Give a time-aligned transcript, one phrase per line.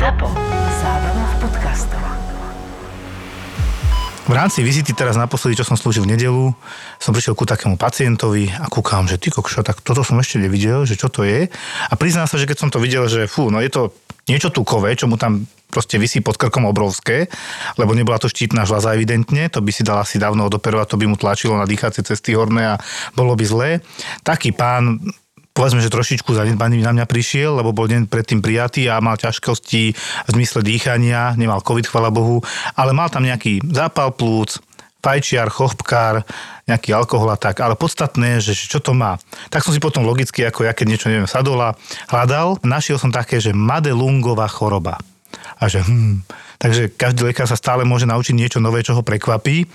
[0.00, 0.32] ZAPO.
[0.80, 2.00] Zábrná v podcastov.
[4.24, 6.56] V rámci vizity teraz naposledy, čo som slúžil v nedelu,
[6.96, 10.88] som prišiel ku takému pacientovi a kúkam, že ty kokšo, tak toto som ešte nevidel,
[10.88, 11.52] že čo to je.
[11.92, 13.92] A priznám sa, že keď som to videl, že fú, no je to
[14.24, 17.28] niečo tukové, čo mu tam proste vysí pod krkom obrovské,
[17.76, 21.12] lebo nebola to štítna žľaza evidentne, to by si dal asi dávno odoperovať, to by
[21.12, 22.80] mu tlačilo na dýchacie cesty horné a
[23.12, 23.70] bolo by zlé.
[24.24, 24.96] Taký pán
[25.52, 29.82] povedzme, že trošičku zanedbaný na mňa prišiel, lebo bol deň predtým prijatý a mal ťažkosti
[29.96, 32.40] v zmysle dýchania, nemal COVID, chvala Bohu,
[32.78, 34.62] ale mal tam nejaký zápal plúc,
[35.00, 36.22] fajčiar, chopkár,
[36.68, 39.16] nejaký alkohol a tak, ale podstatné, že čo to má.
[39.48, 41.74] Tak som si potom logicky, ako ja keď niečo neviem, sadola,
[42.12, 45.00] hľadal, našiel som také, že Madelungová choroba.
[45.56, 46.22] A že hm,
[46.60, 49.66] takže každý lekár sa stále môže naučiť niečo nové, čo ho prekvapí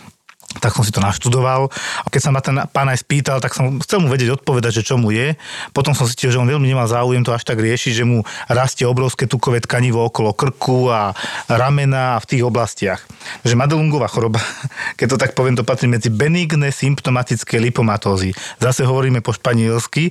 [0.59, 1.67] tak som si to naštudoval.
[2.04, 4.88] A keď sa ma ten pán aj spýtal, tak som chcel mu vedieť odpovedať, že
[4.88, 5.36] čo mu je.
[5.76, 8.88] Potom som si že on veľmi nemal záujem to až tak riešiť, že mu rastie
[8.88, 11.13] obrovské tukové tkanivo okolo krku a
[11.52, 13.03] ramena a v tých oblastiach.
[13.44, 14.42] Takže Madelungová choroba,
[15.00, 18.33] keď to tak poviem, to patrí medzi benigné symptomatické lipomatózy.
[18.58, 20.09] Zase hovoríme po španielsky.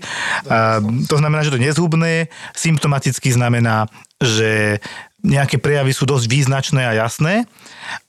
[1.09, 3.89] To znamená, že to nezhubné, symptomaticky znamená,
[4.23, 4.79] že
[5.25, 7.49] nejaké prejavy sú dosť význačné a jasné.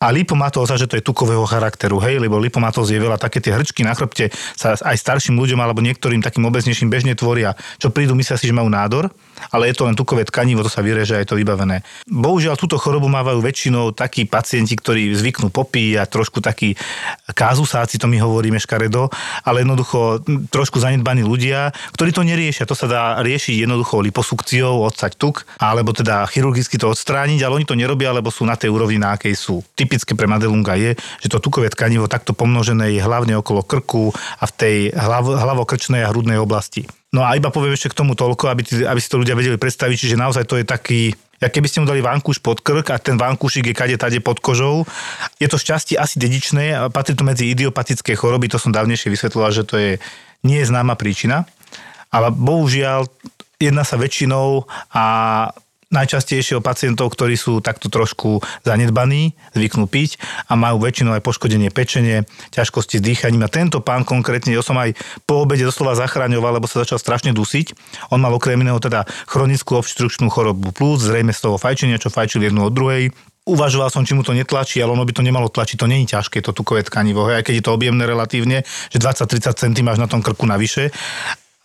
[0.03, 3.88] A lipomatóza, že to je tukového charakteru, hej, lebo lipomatóz je veľa, také tie hrčky
[3.88, 8.35] na chrbte sa aj starším ľuďom alebo niektorým takým obeznejším bežne tvoria, čo prídu, myslia
[8.35, 9.11] si, že majú nádor,
[9.52, 11.83] ale je to len tukové tkanivo, to sa vyreže a je to vybavené.
[12.08, 16.73] Bohužiaľ, túto chorobu mávajú väčšinou takí pacienti, ktorí zvyknú popíjať, trošku takí
[17.31, 19.11] kázusáci, to my hovoríme škaredo,
[19.44, 22.67] ale jednoducho trošku zanedbaní ľudia, ktorí to neriešia.
[22.69, 27.66] To sa dá riešiť jednoducho liposukciou, odsať tuk, alebo teda chirurgicky to odstrániť, ale oni
[27.67, 29.61] to nerobia, lebo sú na tej úrovni, na akej sú.
[29.75, 34.45] Typické pre Madelunga je, že to tukové tkanivo takto pomnožené je hlavne okolo krku a
[34.47, 36.88] v tej hlav, hlavokrčnej a hrudnej oblasti.
[37.16, 39.95] No a iba poviem ešte k tomu toľko, aby, aby si to ľudia vedeli predstaviť,
[39.95, 43.16] čiže naozaj to je taký, ja keby ste mu dali vankúš pod krk a ten
[43.16, 44.83] vankúšik je kade tade pod kožou,
[45.39, 49.56] je to šťastie asi dedičné a patrí to medzi idiopatické choroby, to som dávnejšie vysvetlila,
[49.56, 49.91] že to je
[50.44, 51.47] nie je známa príčina,
[52.12, 53.07] ale bohužiaľ
[53.63, 55.03] jedná sa väčšinou a
[55.95, 60.19] najčastejšie o pacientov, ktorí sú takto trošku zanedbaní, zvyknú piť
[60.51, 63.47] a majú väčšinou aj poškodenie pečenie, ťažkosti s dýchaním.
[63.47, 67.31] A tento pán konkrétne, ja som aj po obede doslova zachraňoval, lebo sa začal strašne
[67.31, 67.72] dusiť.
[68.11, 72.44] On mal okrem iného teda chronickú obštrukčnú chorobu plus, zrejme z toho fajčenia, čo fajčil
[72.44, 73.16] jednu od druhej.
[73.45, 75.78] Uvažoval som, či mu to netlačí, ale ono by to nemalo tlačiť.
[75.78, 79.85] To je ťažké, to tukové tkanivo, aj keď je to objemné relatívne, že 20-30 cm
[79.85, 80.89] máš na tom krku navyše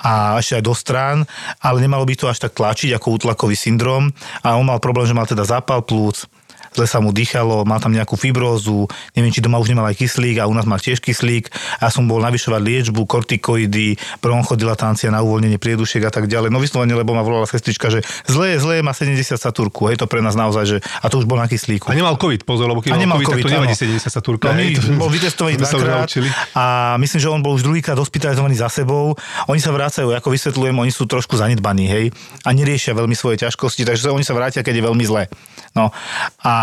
[0.00, 1.28] a ešte aj do strán,
[1.60, 4.08] ale nemalo by to až tak tlačiť ako útlakový syndrom.
[4.40, 6.24] A on mal problém, že mal teda zápal plúc,
[6.70, 10.38] zle sa mu dýchalo, mal tam nejakú fibrózu, neviem, či doma už nemal aj kyslík
[10.38, 11.50] a u nás mal tiež kyslík
[11.82, 16.54] a som bol navyšovať liečbu, kortikoidy, bronchodilatancia na uvoľnenie priedušiek a tak ďalej.
[16.54, 20.22] No vyslovene, lebo ma volala sestrička, že zlé, zlé, má 70 saturku, hej, to pre
[20.22, 21.90] nás naozaj, že a to už bol na kyslíku.
[21.90, 23.98] A nemal COVID, pozor, lebo keď nemal COVID, COVID, tak to nevadí áno.
[23.98, 24.44] 70 saturka.
[24.50, 26.06] No, my to- bol vytestovaný dvakrát
[26.54, 26.64] a
[27.02, 29.18] myslím, že on bol už druhýkrát hospitalizovaný za sebou.
[29.50, 32.04] Oni sa vrácajú, ako vysvetľujem, oni sú trošku zanedbaní, hej,
[32.46, 35.26] a neriešia veľmi svoje ťažkosti, takže sa- oni sa vrátia, keď je veľmi zle.
[35.74, 35.94] No
[36.42, 36.59] a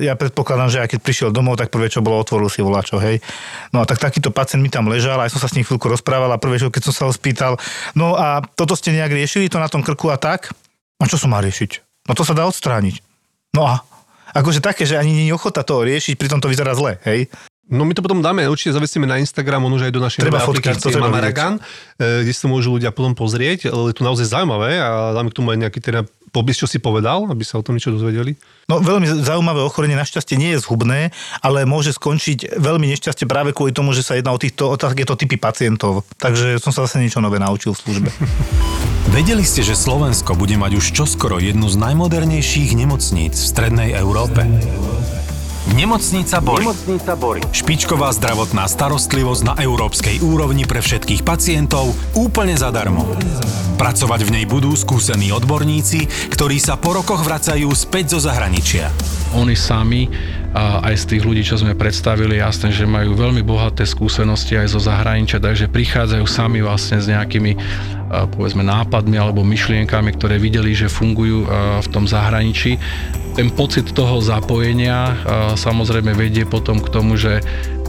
[0.00, 3.22] ja predpokladám, že aj keď prišiel domov, tak prvé, čo bolo, otvoril si voláčo, hej.
[3.70, 6.30] No a tak takýto pacient mi tam ležal, aj som sa s ním chvíľku rozprával
[6.32, 7.56] a prvé, čo keď som sa ho spýtal,
[7.96, 10.52] no a toto ste nejak riešili, to na tom krku a tak?
[11.00, 12.04] A čo som má riešiť?
[12.08, 13.00] No to sa dá odstrániť.
[13.56, 13.82] No a
[14.34, 17.30] akože také, že ani nie je ochota toho riešiť, pritom to vyzerá zle, hej.
[17.70, 20.42] No my to potom dáme, určite zavesíme na Instagram, on už aj do našej Treba
[20.42, 21.22] fotky, to aplikácie treba Mama.
[21.22, 21.54] Ragan,
[22.02, 25.30] eh, kde si to môžu ľudia potom pozrieť, ale je to naozaj zaujímavé a dáme
[25.30, 28.38] k tomu aj nejaký teda popis, čo si povedal, aby sa o tom niečo dozvedeli.
[28.70, 31.10] No veľmi zaujímavé ochorenie našťastie nie je zhubné,
[31.42, 35.18] ale môže skončiť veľmi nešťastie práve kvôli tomu, že sa jedná o týchto o takéto
[35.18, 36.06] typy pacientov.
[36.22, 38.10] Takže som sa zase niečo nové naučil v službe.
[39.16, 44.46] Vedeli ste, že Slovensko bude mať už čoskoro jednu z najmodernejších nemocníc v strednej Európe?
[45.70, 46.66] Nemocnica Bory.
[46.66, 47.40] Nemocnica Bory.
[47.54, 53.06] Špičková zdravotná starostlivosť na európskej úrovni pre všetkých pacientov úplne zadarmo.
[53.78, 58.90] Pracovať v nej budú skúsení odborníci, ktorí sa po rokoch vracajú späť zo zahraničia.
[59.38, 60.10] Oni sami,
[60.50, 64.74] a aj z tých ľudí, čo sme predstavili, jasné, že majú veľmi bohaté skúsenosti aj
[64.74, 67.54] zo zahraničia, takže prichádzajú sami vlastne s nejakými
[68.10, 71.46] povedzme nápadmi alebo myšlienkami, ktoré videli, že fungujú
[71.80, 72.74] v tom zahraničí.
[73.38, 75.14] Ten pocit toho zapojenia
[75.54, 77.38] samozrejme vedie potom k tomu, že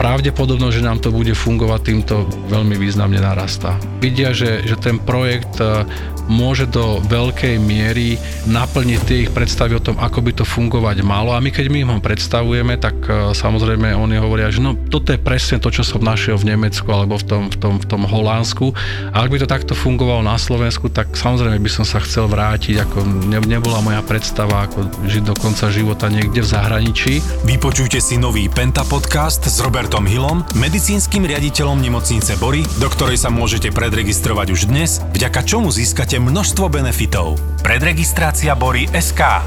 [0.02, 3.78] pravdepodobnosť, že nám to bude fungovať týmto veľmi významne narastá.
[4.02, 5.86] Vidia, že, že ten projekt e,
[6.26, 8.18] môže do veľkej miery
[8.50, 11.86] naplniť tie ich predstavy o tom, ako by to fungovať malo a my keď my
[11.86, 16.02] ho predstavujeme, tak e, samozrejme oni hovoria, že no toto je presne to, čo som
[16.02, 18.74] našiel v Nemecku alebo v tom, v tom, v tom Holandsku
[19.14, 22.90] a ak by to takto fungovalo na Slovensku, tak samozrejme by som sa chcel vrátiť,
[22.90, 27.14] ako ne, nebola moja predstava ako žiť do konca života niekde v zahraničí.
[27.46, 33.28] Vypočujte si nový Penta podcast s Robertom Hillom, medicínskym riaditeľom nemocnice Bory, do ktorej sa
[33.28, 37.36] môžete predregistrovať už dnes, vďaka čomu získate množstvo benefitov.
[37.60, 39.44] Predregistrácia Bory SK.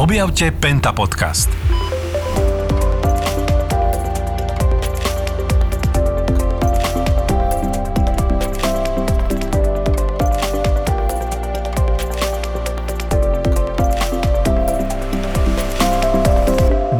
[0.00, 1.52] Objavte Penta podcast.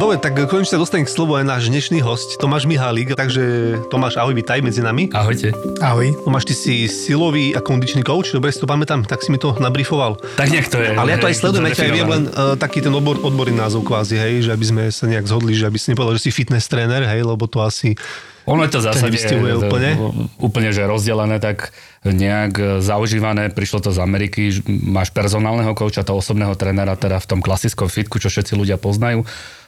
[0.07, 3.11] Dobre, tak konečne dostane k slovu aj náš dnešný host, Tomáš Mihálik.
[3.11, 5.11] Takže Tomáš, ahoj, vitaj medzi nami.
[5.11, 5.51] Ahojte.
[5.83, 6.15] Ahoj.
[6.23, 9.59] Tomáš, ty si silový a kondičný coach, dobre si to pamätám, tak si mi to
[9.59, 10.15] nabrifoval.
[10.39, 10.95] Tak nejak to je.
[10.95, 14.15] Ale ja to aj sledujem, ja viem len uh, taký ten odbor, odborný názov kvázi,
[14.15, 17.03] hej, že aby sme sa nejak zhodli, že aby si nepovedal, že si fitness tréner,
[17.03, 17.99] hej, lebo to asi...
[18.47, 19.91] Ono je to to- úplne.
[20.39, 21.75] úplne, že rozdelené, tak
[22.07, 27.27] nejak e, zaužívané, prišlo to z Ameriky, máš personálneho kouča, toho osobného trénera, teda v
[27.27, 29.27] tom klasickom fitku, čo všetci ľudia poznajú.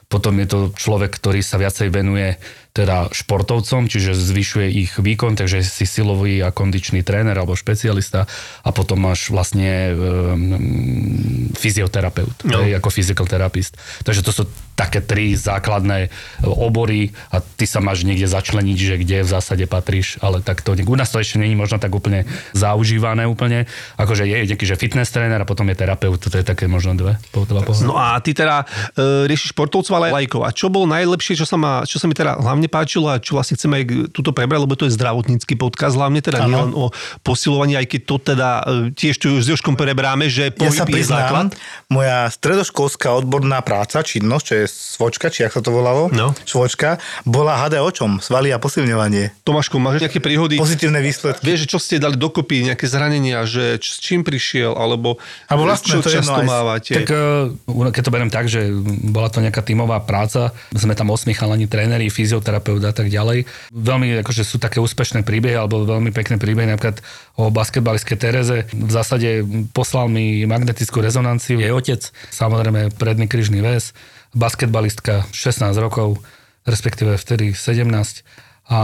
[0.09, 2.33] Potom je to človek, ktorý sa viacej venuje
[2.69, 8.29] teda športovcom, čiže zvyšuje ich výkon, takže si silový a kondičný tréner alebo špecialista
[8.61, 12.61] a potom máš vlastne um, fyzioterapeut, No.
[12.61, 12.69] no.
[12.69, 13.73] ako physical therapist.
[14.05, 14.43] Takže to sú
[14.77, 16.07] také tri základné
[16.45, 20.71] obory a ty sa máš niekde začleniť, že kde v zásade patríš, ale tak to,
[20.71, 22.23] u nás to ešte není možno tak úplne
[22.55, 23.67] zaužívané úplne,
[23.99, 27.19] akože je nejaký, že fitness tréner a potom je terapeut, to je také možno dve,
[27.31, 27.83] pohľady.
[27.83, 30.41] No a ty teda uh, riešiš športovcov, ale aj lajkov.
[30.43, 33.37] A čo bolo najlepšie, čo sa, ma, čo sa mi teda hlavne páčilo a čo
[33.37, 36.47] vlastne chceme aj túto prebrať, lebo to je zdravotnícky podcast, hlavne teda Áno.
[36.49, 36.89] nielen o
[37.21, 40.83] posilovaní, aj keď to teda uh, tiež tu s Jožkom prebráme, že Ja pohyb sa
[40.83, 41.53] je základ.
[41.53, 46.33] priznám, moja stredoškolská odborná práca, činnosť, čo je svočka, či ako sa to volalo, No.
[46.41, 48.17] švočka, bola HD o čom?
[48.17, 49.37] Svaly a posilňovanie.
[49.43, 50.57] Tomáško, máš nejaké príhody?
[50.57, 51.45] Pozitívne výsledky.
[51.45, 55.91] Vieš, že čo ste dali dokopy, nejaké zranenia, že s čím prišiel, alebo Alebo vlastne
[55.91, 56.91] čo to je často jedno mávate?
[56.95, 58.71] Tak eh, keď to beriem tak, že
[59.05, 62.07] bola to nejaká tímová práca, sme tam osmi chalani, tréneri,
[62.49, 63.45] fyzioterapeut a tak ďalej.
[63.69, 67.01] Veľmi akože sú také úspešné príbehy, alebo veľmi pekné príbehy, napríklad
[67.37, 68.65] o basketbalistke Tereze.
[68.73, 71.61] V zásade poslal mi magnetickú rezonanciu.
[71.61, 72.01] Jej otec,
[72.33, 73.93] samozrejme predný kryžný väz,
[74.33, 76.17] basketbalistka 16 rokov,
[76.65, 78.25] respektíve vtedy 17.
[78.69, 78.79] A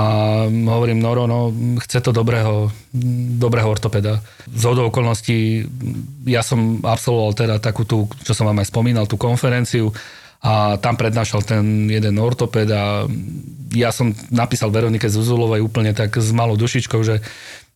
[0.50, 2.74] hovorím, Noro, no, chce to dobrého,
[3.38, 4.18] dobrého ortopeda.
[4.50, 5.62] Z hodou okolností
[6.26, 9.94] ja som absolvoval teda takú tú, čo som vám aj spomínal, tú konferenciu
[10.46, 13.10] a tam prednášal ten jeden ortoped a
[13.74, 17.26] ja som napísal Veronike Zuzulovej úplne tak s malou dušičkou, že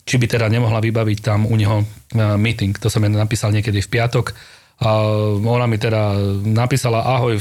[0.05, 2.77] či by teda nemohla vybaviť tam u neho eh, meeting.
[2.77, 4.37] To som jej napísal niekedy v piatok.
[4.79, 5.03] A
[5.43, 6.15] ona mi teda
[6.47, 7.35] napísala, ahoj,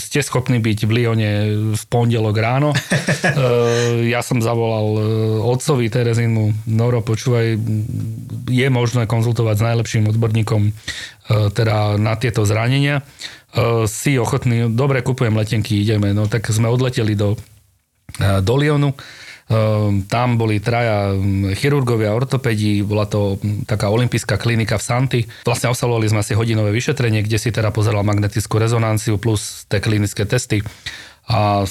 [0.00, 1.30] ste schopní byť v Lione
[1.76, 2.72] v pondelok ráno.
[3.22, 5.00] E, ja som zavolal e,
[5.40, 7.56] otcovi Terezínu, Noro, počúvaj,
[8.50, 10.72] je možné konzultovať s najlepším odborníkom e,
[11.54, 13.00] teda na tieto zranenia.
[13.52, 16.16] E, Si ochotný, dobre, kupujem letenky, ideme.
[16.16, 17.36] No tak sme odleteli do,
[18.18, 18.96] e, do Lyonu.
[19.52, 25.20] Ehm, Tam boli traja mm, chirurgovia, ortopedi, bola to mm, taká olimpijská klinika v Santi.
[25.44, 30.24] Vlastne absolvovali sme asi hodinové vyšetrenie, kde si teda pozeral magnetickú rezonanciu plus tie klinické
[30.24, 30.64] testy.
[31.28, 31.66] A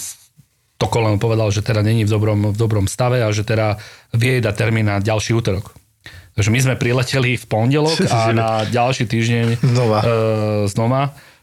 [0.78, 3.82] to koleno povedal, že teda není v dobrom, v dobrom stave a že teda
[4.14, 5.74] vie dať termín na ďalší útorok.
[6.32, 10.00] Takže my sme prileteli v pondelok a na ďalší týždeň Znova.
[10.02, 10.08] E,
[10.70, 11.02] znova.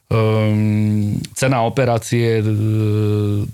[0.09, 2.43] Um, cena operácie, e,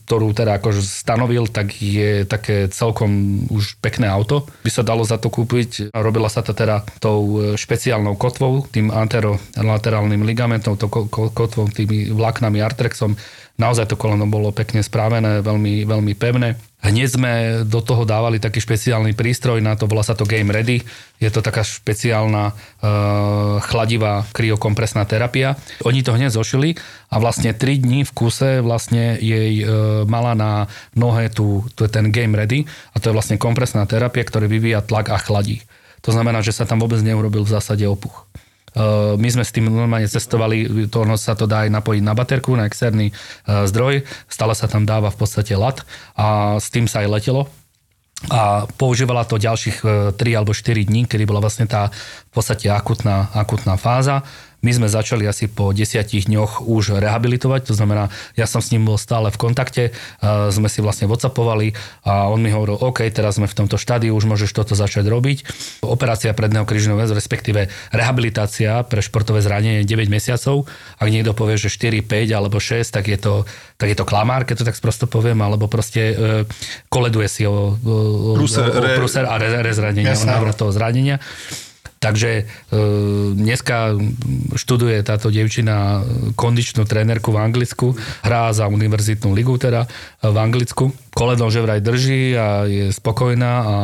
[0.06, 4.46] ktorú teda akože stanovil, tak je také celkom už pekné auto.
[4.62, 5.90] By sa dalo za to kúpiť.
[5.90, 11.66] Robila sa to teda tou e, špeciálnou kotvou, tým anterolaterálnym ligamentom, to ko- ko- kotvou,
[11.66, 13.18] tými vláknami Artrexom.
[13.54, 16.58] Naozaj to koleno bolo pekne správené, veľmi, veľmi pevné.
[16.82, 17.32] Hneď sme
[17.62, 20.82] do toho dávali taký špeciálny prístroj na to, volá sa to Game Ready.
[21.22, 25.54] Je to taká špeciálna uh, chladivá kryokompresná terapia.
[25.86, 26.74] Oni to hneď zošili
[27.08, 30.50] a vlastne 3 dní v kuse vlastne jej uh, mala na
[30.98, 35.14] nohe tu, tu ten Game Ready a to je vlastne kompresná terapia, ktorá vyvíja tlak
[35.14, 35.62] a chladí.
[36.04, 38.26] To znamená, že sa tam vôbec neurobil v zásade opuch.
[38.74, 42.14] Uh, my sme s tým normálne cestovali, to ono sa to dá aj napojiť na
[42.14, 45.86] baterku, na externý uh, zdroj, stále sa tam dáva v podstate lat
[46.18, 47.46] a s tým sa aj letelo
[48.30, 49.84] a používala to ďalších
[50.16, 54.24] 3 alebo 4 dní, kedy bola vlastne tá v podstate akutná, akutná fáza.
[54.64, 58.88] My sme začali asi po desiatich dňoch už rehabilitovať, to znamená, ja som s ním
[58.88, 59.92] bol stále v kontakte,
[60.24, 61.76] sme si vlastne whatsappovali
[62.08, 65.44] a on mi hovoril, OK, teraz sme v tomto štádiu, už môžeš toto začať robiť.
[65.84, 70.64] Operácia predného krížneho väzu, respektíve rehabilitácia pre športové zranenie 9 mesiacov.
[70.96, 73.44] Ak niekto povie, že 4, 5 alebo 6, tak je to,
[73.76, 76.14] tak je to klamár, keď to tak sprosto poviem, alebo proste e,
[76.88, 80.72] koleduje si o, o, Prúser, o, o prúser a re, re zranenia, o návrat toho
[80.72, 81.20] zranenia.
[82.04, 82.42] Takže e,
[83.32, 83.96] dneska
[84.52, 86.04] študuje táto devčina
[86.36, 90.92] kondičnú trénerku v Anglicku, hrá za univerzitnú ligu teda e, v Anglicku.
[91.16, 93.76] Koledom že vraj drží a je spokojná a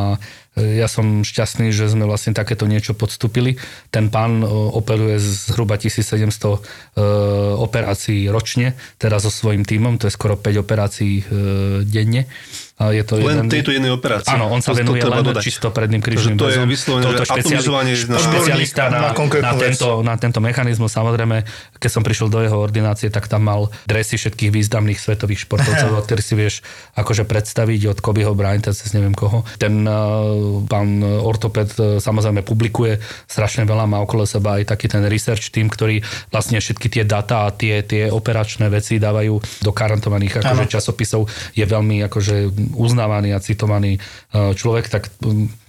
[0.53, 3.57] e, ja som šťastný, že sme vlastne takéto niečo podstúpili.
[3.89, 6.57] Ten pán operuje zhruba 1700 e,
[7.57, 11.25] operácií ročne, teraz so svojím tímom, to je skoro 5 operácií
[11.89, 12.29] denne.
[12.89, 14.33] Je to Len jeden, tejto jednej operácie.
[14.33, 15.43] Áno, on sa venuje len dodať.
[15.45, 16.65] čisto predným krížnym Takže to je väzom.
[16.65, 17.67] vyslovene, Toto že špeciali-
[18.09, 20.89] na- špecialista na, na na, tento, na tento mechanizmus.
[20.89, 21.45] Samozrejme,
[21.77, 26.21] keď som prišiel do jeho ordinácie, tak tam mal dresy všetkých významných svetových športovcov, ktorý
[26.25, 26.55] si vieš
[26.97, 29.45] akože predstaviť od Kobeho Bryanta cez neviem koho.
[29.61, 32.97] Ten uh, pán ortoped uh, samozrejme publikuje
[33.27, 35.99] strašne veľa, má okolo seba aj taký ten research team, ktorý
[36.31, 41.27] vlastne všetky tie data a tie, tie operačné veci dávajú do karantovaných akože, časopisov.
[41.51, 42.35] Je veľmi akože
[42.73, 43.99] uznávaný a citovaný
[44.33, 45.09] uh, človek, tak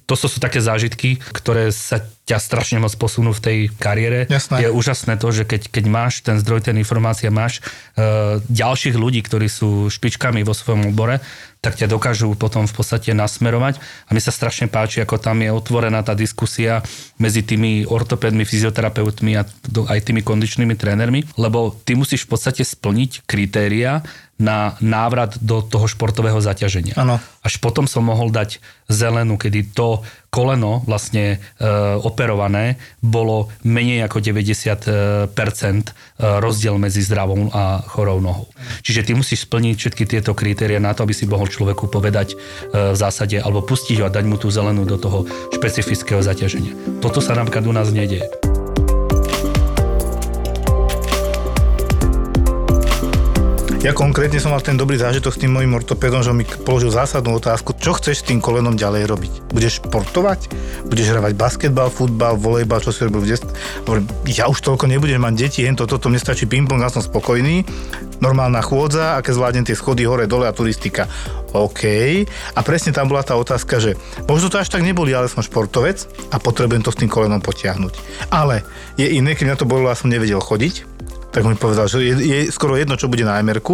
[0.03, 4.29] to sú, také zážitky, ktoré sa ťa strašne moc posunú v tej kariére.
[4.29, 4.67] Jasné.
[4.67, 7.63] Je úžasné to, že keď, keď máš ten zdroj, ten informácia, máš
[7.97, 11.23] uh, ďalších ľudí, ktorí sú špičkami vo svojom obore,
[11.63, 13.79] tak ťa dokážu potom v podstate nasmerovať.
[13.79, 16.83] A mi sa strašne páči, ako tam je otvorená tá diskusia
[17.23, 19.47] medzi tými ortopédmi, fyzioterapeutmi a
[19.87, 24.03] aj tými kondičnými trénermi, lebo ty musíš v podstate splniť kritéria
[24.43, 26.99] na návrat do toho športového zaťaženia.
[26.99, 27.23] Áno.
[27.47, 28.59] Až potom som mohol dať
[28.91, 31.69] zelenú, kedy to koleno vlastne e,
[32.01, 35.29] operované bolo menej ako 90%
[36.41, 38.49] rozdiel medzi zdravou a chorou nohou.
[38.81, 42.37] Čiže ty musíš splniť všetky tieto kritéria na to, aby si mohol človeku povedať e,
[42.73, 47.05] v zásade, alebo pustiť ho a dať mu tú zelenú do toho špecifického zaťaženia.
[47.05, 48.52] Toto sa napríklad u nás nedieje.
[53.83, 57.43] Ja konkrétne som mal ten dobrý zážitok s tým mojim ortopédom, že mi položil zásadnú
[57.43, 59.33] otázku, čo chceš s tým kolenom ďalej robiť?
[59.51, 60.55] Budeš športovať?
[60.87, 63.51] Budeš hravať basketbal, futbal, volejbal, čo si robil v detstve?
[64.31, 67.67] Ja už toľko nebudem mať deti, jen to, toto mne stačí ping-pong, ja som spokojný.
[68.23, 71.11] Normálna chôdza, aké zvládnem tie schody hore, dole a turistika.
[71.51, 71.83] OK.
[72.55, 73.99] A presne tam bola tá otázka, že
[74.31, 77.99] možno to až tak neboli, ale som športovec a potrebujem to s tým kolenom potiahnuť.
[78.31, 78.63] Ale
[78.95, 80.92] je iné, keď mňa to bolelo a som nevedel chodiť,
[81.33, 83.65] tak mi povedal, že je, je skoro jedno, čo bude na mr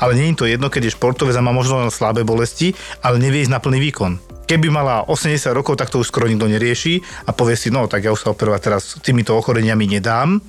[0.00, 2.72] ale nie je to jedno, keď je športovec a má možno len slabé bolesti,
[3.04, 4.16] ale nevie ísť na plný výkon.
[4.48, 8.08] Keby mala 80 rokov, tak to už skoro nikto nerieši a povie si, no tak
[8.08, 10.40] ja už sa operovať teraz týmito ochoreniami nedám,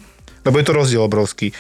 [0.44, 1.52] lebo je to rozdiel obrovský.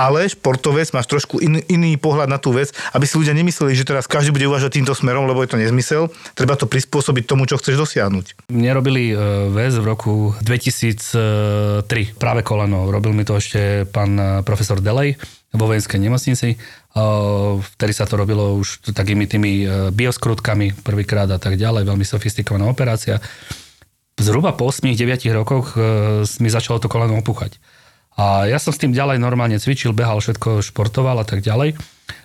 [0.00, 3.84] Ale športovec máš trošku in, iný pohľad na tú vec, aby si ľudia nemysleli, že
[3.84, 6.08] teraz každý bude uvažovať týmto smerom, lebo je to nezmysel.
[6.32, 8.48] Treba to prispôsobiť tomu, čo chceš dosiahnuť.
[8.48, 9.14] Mne robili e,
[9.52, 12.88] väz v roku 2003, práve koleno.
[12.88, 15.20] Robil mi to ešte pán e, profesor Delej
[15.52, 16.56] vo vojenskej nemocnici.
[16.56, 16.56] E,
[17.60, 23.20] Vtedy sa to robilo už takými tými bioskrutkami prvýkrát a tak ďalej, veľmi sofistikovaná operácia.
[24.16, 25.76] Zhruba po 8-9 rokoch
[26.44, 27.56] mi začalo to koleno opúchať.
[28.20, 31.72] A ja som s tým ďalej normálne cvičil, behal, všetko športoval a tak ďalej.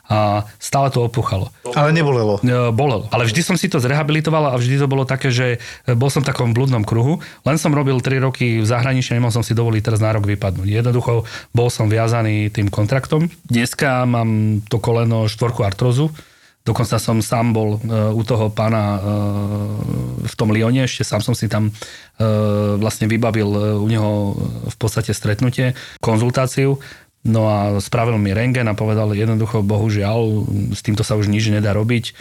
[0.05, 1.49] A stále to opúchalo.
[1.73, 2.37] Ale nebolelo.
[2.43, 3.07] E, bolelo.
[3.09, 5.57] Ale vždy som si to zrehabilitoval a vždy to bolo také, že
[5.97, 7.23] bol som v takom blúdnom kruhu.
[7.47, 10.67] Len som robil 3 roky v zahraničí, nemohol som si dovoliť teraz na rok vypadnúť.
[10.67, 11.25] Jednoducho
[11.55, 13.31] bol som viazaný tým kontraktom.
[13.49, 16.11] Dneska mám to koleno štvorku artrozu.
[16.65, 17.79] Dokonca som sám bol e,
[18.09, 18.99] u toho pána e,
[20.25, 21.71] v tom Lione, ešte sám som si tam e,
[22.81, 24.33] vlastne vybavil u neho
[24.65, 26.81] v podstate stretnutie, konzultáciu.
[27.25, 31.73] No a spravil mi rengen a povedal jednoducho, bohužiaľ, s týmto sa už nič nedá
[31.73, 32.13] robiť.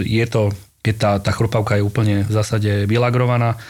[0.00, 0.48] Je to,
[0.80, 3.60] keď tá, tá chrupavka je úplne v zásade vylagrovaná,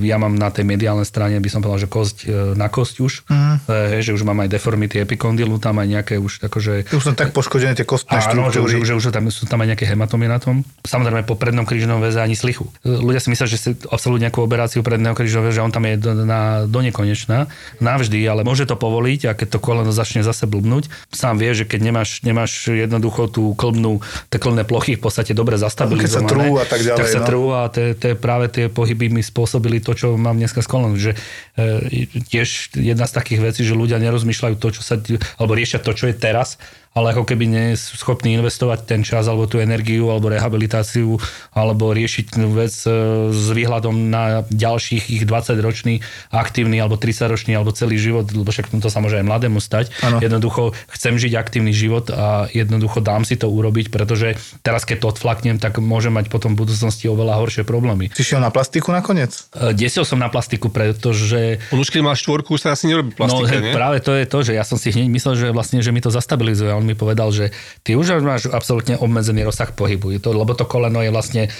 [0.00, 3.12] ja mám na tej mediálnej strane, by som povedal, že kosť e, na kosť už,
[3.28, 3.56] mm.
[4.00, 7.74] že už mám aj deformity epikondylu, tam aj nejaké už akože Už som tak poškodené
[7.74, 8.80] tie kostné Áno, štruktúry.
[8.80, 10.62] že, že už tam, sú tam aj nejaké hematomy na tom.
[10.86, 12.70] Samozrejme po prednom krížnom väze ani slichu.
[12.86, 15.98] Ľudia si myslia, že si absolútne nejakú operáciu predného krížového väze, že on tam je
[15.98, 17.50] do, na, do nekonečná,
[17.82, 21.66] navždy, ale môže to povoliť a keď to koleno začne zase blbnúť, sám vie, že
[21.66, 23.98] keď nemáš, nemáš jednoducho tú klbnú,
[24.30, 27.20] tie klbné plochy v podstate dobre zastabilizované, Keď sa trú a tak ďalej, tak sa
[27.20, 27.26] no.
[27.26, 31.00] trú a te, te, práve tie pohyby mi spôsobili to, čo mám dneska s kolenom.
[31.00, 31.16] Že,
[31.56, 35.00] e, tiež jedna z takých vecí, že ľudia nerozmýšľajú to, čo sa,
[35.40, 39.30] alebo riešia to, čo je teraz ale ako keby nie sú schopní investovať ten čas
[39.30, 41.22] alebo tú energiu alebo rehabilitáciu
[41.54, 42.90] alebo riešiť vec e,
[43.30, 46.02] s výhľadom na ďalších ich 20 ročný
[46.34, 49.94] aktívny alebo 30 ročný alebo celý život, lebo však to sa môže aj mladému stať.
[50.02, 50.18] Áno.
[50.18, 54.34] Jednoducho chcem žiť aktívny život a jednoducho dám si to urobiť, pretože
[54.66, 58.10] teraz keď to odflaknem, tak môžem mať potom v budúcnosti oveľa horšie problémy.
[58.18, 59.46] Si šiel na plastiku nakoniec?
[59.54, 63.14] E, Desil som na plastiku, pretože On už keď má štvorku, už sa asi nerobí
[63.14, 63.70] plastika, no, nie?
[63.70, 66.10] práve to je to, že ja som si hneď myslel, že vlastne, že mi to
[66.10, 66.79] zastabilizuje.
[66.80, 67.52] On mi povedal, že
[67.84, 70.16] ty už máš absolútne obmedzený rozsah pohybu.
[70.24, 71.50] To, lebo to koleno je vlastne e,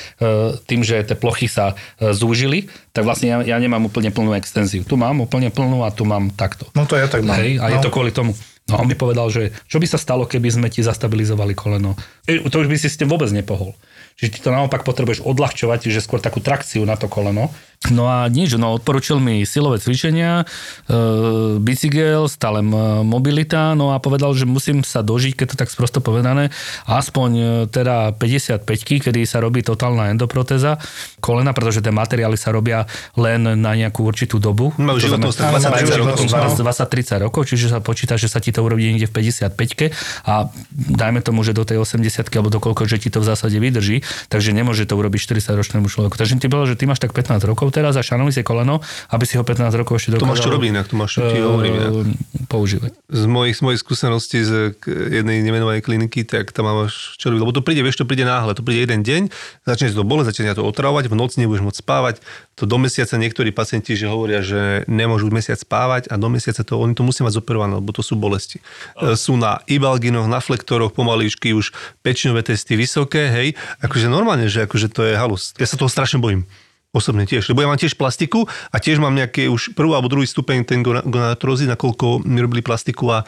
[0.64, 4.82] tým, že tie plochy sa e, zúžili, tak vlastne ja, ja nemám úplne plnú extenziu.
[4.82, 6.66] Tu mám úplne plnú a tu mám takto.
[6.72, 7.36] No to ja tak mám.
[7.36, 7.72] Hej, a no.
[7.76, 8.32] je to kvôli tomu.
[8.70, 11.98] No a on mi povedal, že čo by sa stalo, keby sme ti zastabilizovali koleno.
[12.24, 13.74] E, To už by si s tým vôbec nepohol.
[14.20, 17.48] Čiže ty to naopak potrebuješ odľahčovať, že skôr takú trakciu na to koleno.
[17.88, 24.37] No a nič, no odporučil mi silové cvičenia, e, bicykel, stále mobilita, no a povedal,
[24.37, 26.52] že musím sa dožiť, keď to tak sprosto povedané,
[26.84, 30.76] aspoň e, teda 55 kedy sa robí totálna endoprotéza
[31.25, 32.84] kolena, pretože tie materiály sa robia
[33.16, 34.76] len na nejakú určitú dobu.
[34.76, 36.28] Majú životnosť 20 majú rokov.
[36.28, 39.96] životnosť, 20-30 rokov, čiže sa počíta, že sa ti to urobí niekde v 55
[40.28, 43.56] a dajme tomu, že do tej 80 alebo do koľko, že ti to v zásade
[43.56, 46.20] vydrží, takže nemôže to urobiť 40 ročnému človeku.
[46.20, 49.24] Takže ti povedal, že ty máš tak 15 rokov teraz a šanuj si koleno, aby
[49.24, 51.38] si ho 15 rokov ešte To máš čo dokázal robiť inak, to máš čo ti
[51.38, 51.90] hovorím inak.
[51.90, 52.90] eh, používať.
[53.08, 57.40] z mojich, z mojich skúseností z jednej nemenovanej kliniky, tak tam máš čo robiť.
[57.40, 58.52] Lebo to príde, vieš, to príde náhle.
[58.52, 59.30] To príde jeden deň,
[59.64, 62.14] začne to boleť, začne to otravovať, v noci nebudeš môcť spávať.
[62.58, 66.76] To do mesiaca niektorí pacienti že hovoria, že nemôžu mesiac spávať a do mesiaca to,
[66.76, 68.60] oni to musia mať zoperované, lebo to sú bolesti.
[69.00, 71.72] E, Sú na ibalginoch, na flektoroch, pomaličky už
[72.04, 73.48] pečňové testy vysoké, hej.
[73.80, 75.56] Akože normálne, že akože to je halus.
[75.56, 76.44] Ja sa toho strašne bojím.
[76.90, 80.26] Osobne tiež, lebo ja mám tiež plastiku a tiež mám nejaké už prvý alebo druhý
[80.26, 83.18] stupeň ten gona- gonadotrózy, nakoľko mi robili plastiku a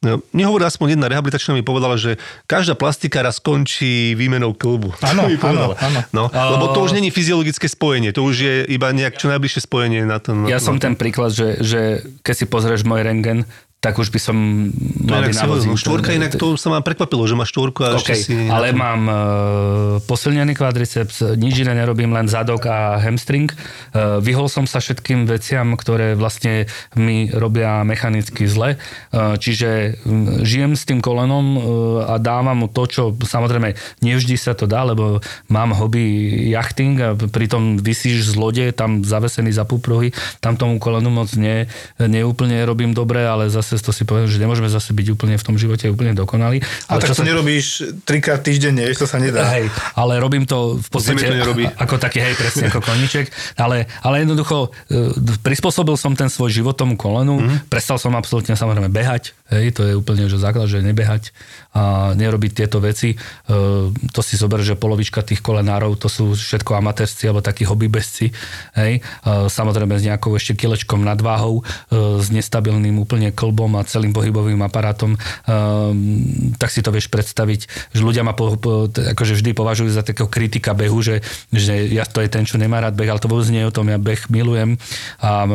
[0.00, 2.16] no, nehovorí aspoň jedna rehabilitačná mi povedala, že
[2.48, 4.96] každá plastika raz skončí výmenou klbu.
[5.12, 6.00] Áno, áno, áno.
[6.16, 10.08] No, lebo to už není fyziologické spojenie, to už je iba nejak čo najbližšie spojenie
[10.08, 10.48] na ten...
[10.48, 13.44] Ja na som ten príklad, že, že keď si pozrieš môj rengen,
[13.80, 14.36] tak už by som
[15.08, 15.72] mal byť na vozíku.
[15.80, 18.36] štvorka inak to sa ma prekvapilo, že má štvorku a ešte OK, si...
[18.52, 19.16] ale mám uh,
[20.04, 23.48] posilnený kvadriceps, nič iné nerobím, len zadok a hamstring.
[23.96, 28.76] Uh, vyhol som sa všetkým veciam, ktoré vlastne mi robia mechanicky zle.
[29.16, 29.96] Uh, čiže
[30.44, 31.60] žijem s tým kolenom uh,
[32.04, 37.16] a dávam mu to, čo samozrejme nevždy sa to dá, lebo mám hobby jachting a
[37.16, 40.12] pritom vysíš z lode, tam zavesený za púpruhy,
[40.44, 41.64] tam tomu kolenu moc ne,
[41.96, 45.54] neúplne robím dobre, ale zase to si poviem, že nemôžeme zase byť úplne v tom
[45.54, 46.58] živote úplne dokonalí.
[46.88, 47.66] A Ale tak čo to sa- nerobíš
[48.02, 49.46] trikrát týždenne, vieš, to sa nedá.
[49.48, 51.68] Hej, ale robím to v podstate to nerobí.
[51.68, 56.72] ako taký, hej, presne ako koníček, ale, ale jednoducho e, prispôsobil som ten svoj život
[56.72, 57.46] tomu kolenu, Mhm.
[57.46, 57.58] mm.
[57.68, 61.30] prestal som absolútne samozrejme behať, hej, to je úplne že základ, že nebehať
[61.70, 63.14] a nerobiť tieto veci.
[63.14, 63.16] E,
[63.94, 68.26] to si zober, že polovička tých kolenárov, to sú všetko amatérci alebo takí hobbybezci,
[68.74, 69.00] hej, e,
[69.46, 75.14] samozrejme s nejakou ešte kilečkom nadváhou, e, s nestabilným úplne klbom a celým pohybovým aparátom,
[75.14, 75.18] e,
[76.58, 77.60] tak si to vieš predstaviť,
[77.94, 81.22] že ľudia ma po, po, akože vždy považujú za takého kritika behu, že,
[81.54, 83.76] že ja to je ten, čo nemá rád beh, ale to vôbec nie je o
[83.76, 84.74] tom, ja beh milujem.
[85.22, 85.46] A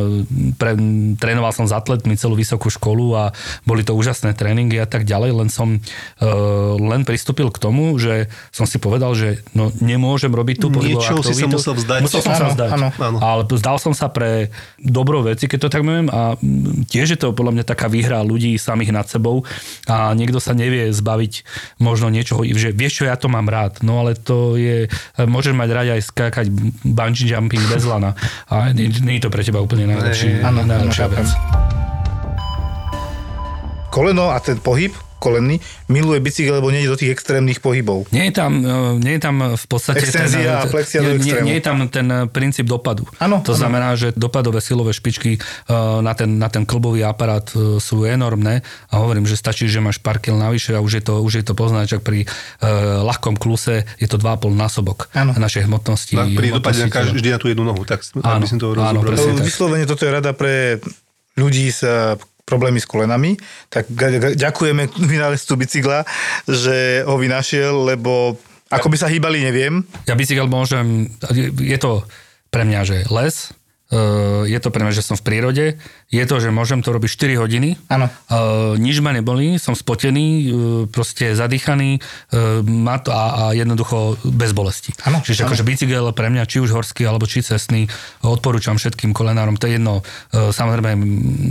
[0.55, 0.79] pre,
[1.19, 3.23] trénoval som s atletmi celú vysokú školu a
[3.67, 5.83] boli to úžasné tréningy a tak ďalej, len som
[6.77, 11.21] len pristúpil k tomu, že som si povedal, že no, nemôžem robiť tú pohybovú Niečoho
[11.25, 11.55] si sa aktivitu.
[11.57, 11.99] musel vzdať.
[12.05, 12.69] Musel som sa Áno, vzdať.
[12.71, 13.17] áno, áno.
[13.19, 17.19] Ale zdal som sa pre dobrou veci, keď to tak poviem a mm, tiež je
[17.19, 19.43] to podľa mňa taká výhra ľudí samých nad sebou
[19.87, 21.33] a niekto sa nevie zbaviť
[21.81, 24.87] možno niečoho, že vieš čo, ja to mám rád, no ale to je,
[25.19, 26.47] môžeš mať rád aj skákať
[26.83, 28.15] bungee jumping bez lana
[28.49, 31.27] a nie, nie je to pre teba úplne najlepší, najlepšia vec.
[33.91, 34.91] Koleno a ten pohyb
[35.25, 35.57] kolenný
[35.89, 38.05] miluje bicykel, lebo nie je do tých extrémnych pohybov.
[38.13, 40.05] Nie je tam, e, nie je tam v podstate...
[40.05, 41.45] Extenzia a flexia do nie, nie, extrému.
[41.49, 43.09] nie je tam ten e, princíp dopadu.
[43.17, 43.59] Áno, to áno.
[43.65, 45.39] znamená, že dopadové silové špičky e,
[46.05, 48.61] na ten, na ten klbový aparát e, sú enormné
[48.93, 51.45] a hovorím, že stačí, že máš pár kil navyše a už je to, už je
[51.47, 55.33] to poznať, že pri uh, ľahkom kluse je to 2,5 násobok Áno.
[55.33, 56.13] našej hmotnosti.
[56.13, 57.09] Tak pri dopade na tela.
[57.09, 59.01] každý na tú jednu nohu, tak Áno, aby som to tak.
[59.41, 60.77] Vyslovene toto je rada pre
[61.39, 63.35] ľudí s eh, problémy s kolenami,
[63.73, 63.89] tak
[64.37, 66.05] ďakujeme vynálezcu bicykla,
[66.45, 68.37] že ho vynašiel, lebo
[68.69, 69.81] ako by sa hýbali, neviem.
[70.05, 71.09] Ja bicykel môžem,
[71.57, 72.05] je to
[72.53, 73.53] pre mňa, že les,
[73.89, 73.99] e,
[74.49, 75.65] je to pre mňa, že som v prírode,
[76.13, 77.69] je to, že môžem to robiť 4 hodiny.
[77.89, 78.05] Áno.
[78.29, 80.45] Uh, nič ma neboli, som spotený, uh,
[80.85, 84.93] proste zadýchaný uh, má to a, a jednoducho bez bolesti.
[85.03, 85.47] Áno, Čiže áno.
[85.51, 87.89] akože bicykel pre mňa, či už horský alebo či cestný,
[88.21, 90.05] odporúčam všetkým kolenárom, to je jedno.
[90.29, 90.93] Uh, samozrejme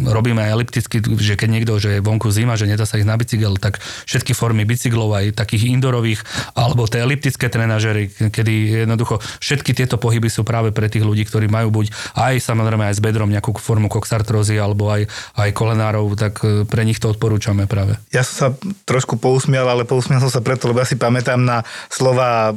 [0.09, 3.19] robíme aj elipticky, že keď niekto, že je vonku zima, že nedá sa ísť na
[3.19, 6.23] bicykel, tak všetky formy bicyklov, aj takých indorových,
[6.55, 11.51] alebo tie eliptické trenažery, kedy jednoducho všetky tieto pohyby sú práve pre tých ľudí, ktorí
[11.51, 15.09] majú buď aj samozrejme aj s bedrom nejakú formu koxartrózy alebo aj,
[15.41, 17.97] aj kolenárov, tak e, pre nich to odporúčame práve.
[18.13, 18.49] Ja som sa
[18.85, 22.53] trošku pousmial, ale pousmial som sa preto, lebo ja si pamätám na slova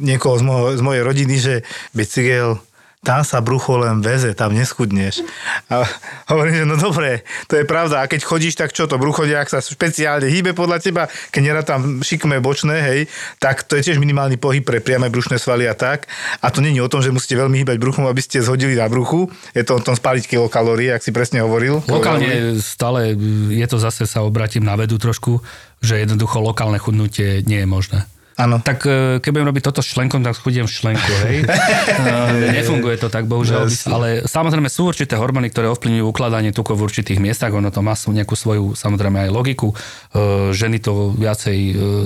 [0.00, 1.54] niekoho z, môjho, z mojej rodiny, že
[1.92, 2.56] bicykel
[3.04, 5.22] tam sa brucho len veze, tam neschudneš.
[5.70, 5.86] A
[6.32, 8.02] hovorím, že no dobre, to je pravda.
[8.02, 11.66] A keď chodíš, tak čo to brucho nejak sa špeciálne hýbe podľa teba, keď nerad
[11.68, 13.00] tam šikme bočné, hej,
[13.38, 16.10] tak to je tiež minimálny pohyb pre priame brušné svaly a tak.
[16.42, 19.30] A to není o tom, že musíte veľmi hýbať bruchom, aby ste zhodili na bruchu.
[19.54, 21.86] Je to o tom spáliť kilokalórie, ak si presne hovoril.
[21.86, 23.14] Lokálne stále
[23.54, 25.38] je to zase sa obratím na vedu trošku,
[25.78, 28.15] že jednoducho lokálne chudnutie nie je možné.
[28.36, 28.60] Áno.
[28.60, 31.40] Tak e, keď budem robiť toto s členkom, tak chudiem v členku, hej.
[31.96, 33.64] E, Nefunguje to tak, bohužiaľ.
[33.88, 37.56] Ale samozrejme sú určité hormóny, ktoré ovplyvňujú ukladanie tukov v určitých miestach.
[37.56, 39.72] Ono to má nejakú svoju, samozrejme aj logiku.
[39.72, 41.58] E, Ženy to viacej,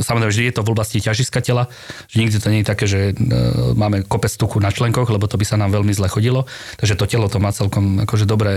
[0.06, 1.66] samozrejme, vždy je to v oblasti ťažiska tela,
[2.06, 3.00] že nikdy to nie je také, že
[3.74, 6.46] máme kopec tuku na členkoch, lebo to by sa nám veľmi zle chodilo.
[6.78, 8.50] Takže to telo to má celkom akože dobre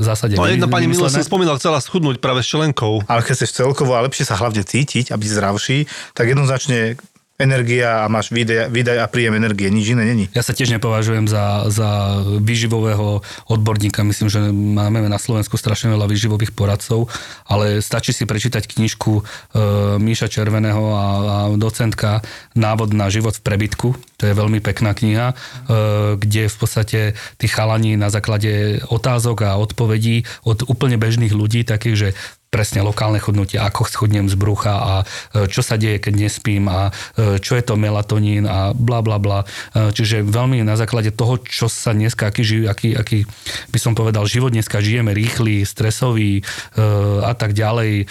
[0.00, 0.40] v zásade.
[0.40, 3.04] No jedna pani minule som spomínal, chcela schudnúť práve s členkou.
[3.04, 5.78] Ale keď chceš celkovo a lepšie sa hlavne cítiť a byť zdravší,
[6.16, 6.96] tak jednoznačne
[7.38, 10.26] energia a máš výdaj, výdaj a príjem energie, nič iné není.
[10.34, 14.02] Ja sa tiež nepovažujem za, za výživového odborníka.
[14.02, 17.06] Myslím, že máme na Slovensku strašne veľa výživových poradcov,
[17.46, 19.22] ale stačí si prečítať knižku e,
[20.02, 22.26] Míša Červeného a, a docentka
[22.58, 23.88] Návod na život v prebytku.
[24.18, 25.34] To je veľmi pekná kniha, e,
[26.18, 27.00] kde v podstate
[27.38, 32.08] tí chalani na základe otázok a odpovedí od úplne bežných ľudí, takých, že
[32.48, 36.88] presne lokálne chudnutie, ako schudnem z brucha a e, čo sa deje, keď nespím a
[37.14, 39.44] e, čo je to melatonín a bla bla bla.
[39.76, 43.18] E, Čiže veľmi na základe toho, čo sa dneska, aký, aký, aký
[43.68, 46.40] by som povedal, život dneska žijeme rýchly, stresový
[47.24, 48.06] a tak ďalej.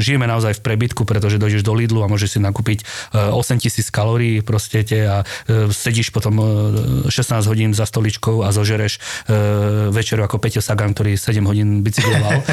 [0.00, 4.40] Žijeme naozaj v prebytku, pretože dojdeš do Lidlu a môžeš si nakúpiť e, 8000 kalórií
[4.42, 5.22] proste te a
[5.70, 8.98] sedíš potom e, 16 hodín za stoličkou a zožereš
[9.90, 12.42] večeru ako Peťo Sagan, ktorý 7 hodín bicykloval.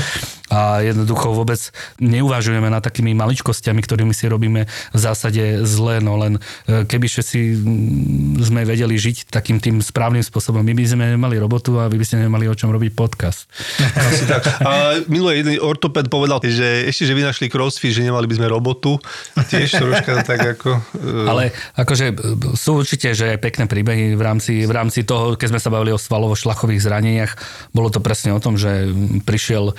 [0.51, 1.60] A jednoducho vôbec
[1.99, 7.56] neuvažujeme nad takými maličkostiami, ktorými si robíme v zásade zle, no len e, keby si
[7.56, 11.97] mm, sme vedeli žiť takým tým správnym spôsobom, my by sme nemali robotu a vy
[11.99, 13.47] by ste nemali o čom robiť podcast.
[14.10, 14.45] Asi tak.
[14.62, 18.99] A minulý jeden ortoped povedal, že ešte, že vynašli crossfit, že nemali by sme robotu,
[19.38, 20.69] tiež troška tak ako...
[20.97, 21.43] E, Ale
[21.77, 22.13] akože e,
[22.58, 25.99] sú určite, že pekné príbehy v rámci, v rámci toho, keď sme sa bavili o
[26.01, 27.34] svalovo-šlachových zraneniach,
[27.71, 28.91] bolo to presne o tom, že
[29.23, 29.75] prišiel uh,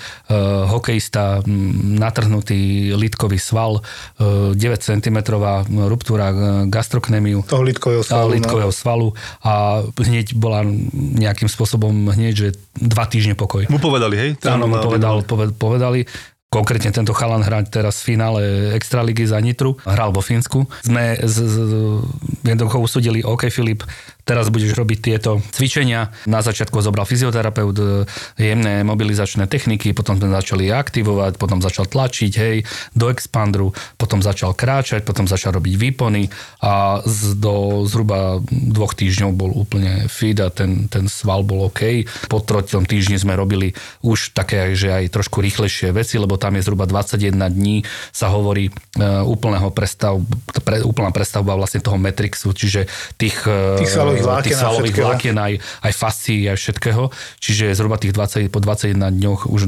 [0.71, 1.43] hokej 300
[1.99, 3.83] natrhnutý litkový sval,
[4.23, 5.19] e, 9 cm
[5.91, 6.37] ruptúra e,
[6.71, 7.43] gastroknémiu.
[7.43, 8.23] Toho litkového svalu.
[8.23, 8.31] No.
[8.31, 9.09] A litkového svalu
[9.43, 9.53] a
[9.99, 10.63] hneď bola
[10.95, 13.67] nejakým spôsobom hneď, že dva týždne pokoj.
[13.67, 14.31] Mu povedali, hej?
[14.47, 15.27] Áno, mu povedal,
[15.59, 16.07] povedali.
[16.53, 18.41] Konkrétne tento chalan hrať teraz v finále
[18.77, 20.69] Extraligy za Nitru, hral vo Fínsku.
[20.85, 21.57] Sme s, s,
[22.45, 23.81] jednoducho usúdili, OK Filip,
[24.23, 26.15] teraz budeš robiť tieto cvičenia.
[26.31, 27.85] Na začiatku zobral fyzioterapeut, e,
[28.39, 32.57] jemné mobilizačné techniky, potom sme začali aktivovať, potom začal tlačiť, hej,
[32.95, 36.31] do expandru, potom začal kráčať, potom začal robiť výpony
[36.63, 42.07] a z, do zhruba dvoch týždňov bol úplne fit a ten, ten sval bol OK.
[42.31, 43.75] Po trotom týždni sme robili
[44.07, 47.83] už také, že aj trošku rýchlejšie veci, lebo tam je zhruba 21 dní,
[48.15, 48.73] sa hovorí e,
[49.27, 50.23] úplného prestav,
[50.63, 52.87] pre, úplná prestavba vlastne toho Matrixu, čiže
[53.19, 55.53] tých, e, Tých svalových vlákien svalových vlákien aj,
[55.89, 57.03] aj fascií, aj všetkého.
[57.41, 59.63] Čiže zhruba tých 20, po 21 dňoch už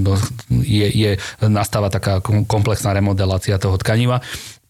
[0.64, 1.10] je, je,
[1.46, 4.20] nastáva taká kom- komplexná remodelácia toho tkaniva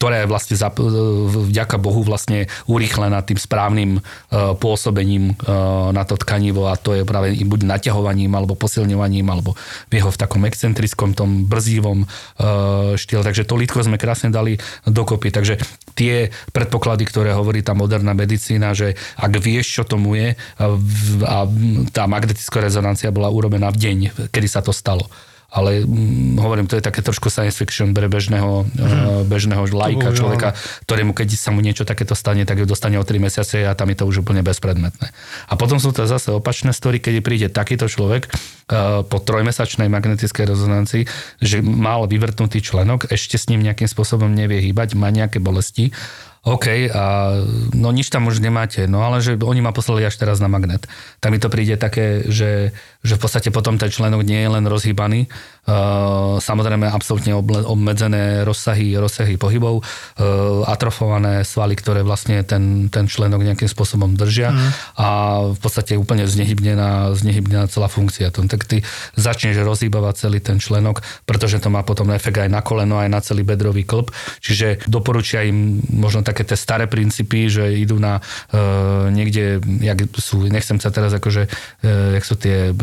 [0.04, 6.20] ktorá je vlastne zap, vďaka Bohu vlastne urýchlená tým správnym uh, pôsobením uh, na to
[6.20, 9.56] tkanivo a to je práve buď naťahovaním alebo posilňovaním alebo
[9.88, 13.24] v jeho v takom excentrickom, tom brzdivom uh, štýle.
[13.24, 15.32] Takže to lítko sme krásne dali dokopy.
[15.32, 15.56] Takže
[15.96, 20.36] tie predpoklady, ktoré hovorí tá moderná medicína, že ak vieš, čo tomu je
[21.24, 21.48] a
[21.96, 25.08] tá magnetická rezonancia bola urobená v deň, kedy sa to stalo
[25.54, 29.30] ale mm, hovorím, to je také trošku science fiction pre bežného, mm.
[29.30, 30.18] bežného lajka, bohužiaľ.
[30.18, 30.48] človeka,
[30.82, 33.94] ktorému keď sa mu niečo takéto stane, tak ju dostane o 3 mesiace a tam
[33.94, 35.14] je to už úplne bezpredmetné.
[35.46, 40.44] A potom sú to zase opačné story, keď príde takýto človek uh, po trojmesačnej magnetickej
[40.50, 41.02] rezonancii,
[41.38, 45.94] že mal vyvrtnutý členok, ešte s ním nejakým spôsobom nevie hýbať, má nejaké bolesti
[46.44, 47.40] OK, a
[47.72, 50.84] no nič tam už nemáte, no ale že oni ma poslali až teraz na magnet.
[51.24, 54.64] Tak mi to príde také, že, že v podstate potom ten členok nie je len
[54.64, 55.28] rozhýbaný,
[55.64, 63.40] Uh, samozrejme absolútne obmedzené rozsahy, rozsahy pohybov, uh, atrofované svaly, ktoré vlastne ten, ten členok
[63.40, 64.70] nejakým spôsobom držia mm.
[65.00, 65.08] a
[65.56, 68.28] v podstate úplne znehybnená, znehybnená celá funkcia.
[68.36, 68.84] To, tak ty
[69.16, 73.24] začneš rozhýbavať celý ten členok, pretože to má potom efekt aj na koleno, aj na
[73.24, 74.12] celý bedrový klb.
[74.44, 80.44] Čiže doporučia im možno také tie staré princípy, že idú na uh, niekde, jak sú,
[80.44, 82.76] nechcem sa teraz akože, uh, jak sú tie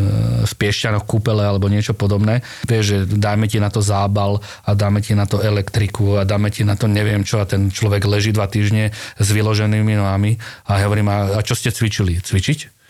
[0.46, 5.00] v piešťanoch kúpele alebo niečo podobné, vieš, že dáme ti na to zábal a dáme
[5.00, 8.36] ti na to elektriku a dáme ti na to neviem čo a ten človek leží
[8.36, 12.20] dva týždne s vyloženými nohami a hovorím, a, a čo ste cvičili?
[12.20, 12.81] Cvičiť?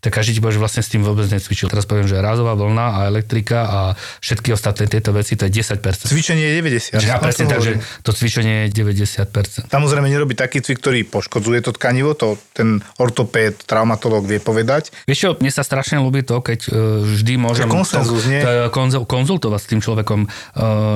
[0.00, 1.68] Tak každý ti povie, že vlastne s tým vôbec necvičil.
[1.68, 3.80] Teraz poviem, že rázová vlna a elektrika a
[4.24, 6.08] všetky ostatné tieto veci, to je 10%.
[6.08, 6.54] Cvičenie je
[6.96, 7.04] 90.
[7.04, 8.00] Ja presne to tak, že hovorím.
[8.00, 9.68] to cvičenie je 90%.
[9.68, 14.88] Samozrejme nerobí taký cvik, ktorý poškodzuje to tkanivo, to ten ortopéd, traumatológ vie povedať.
[15.04, 16.70] Vieš čo, mne sa strašne ľúbi to, keď e,
[17.04, 18.40] vždy môžem konsenzus, nie?
[18.72, 20.28] konzul, konzultovať s tým človekom, e,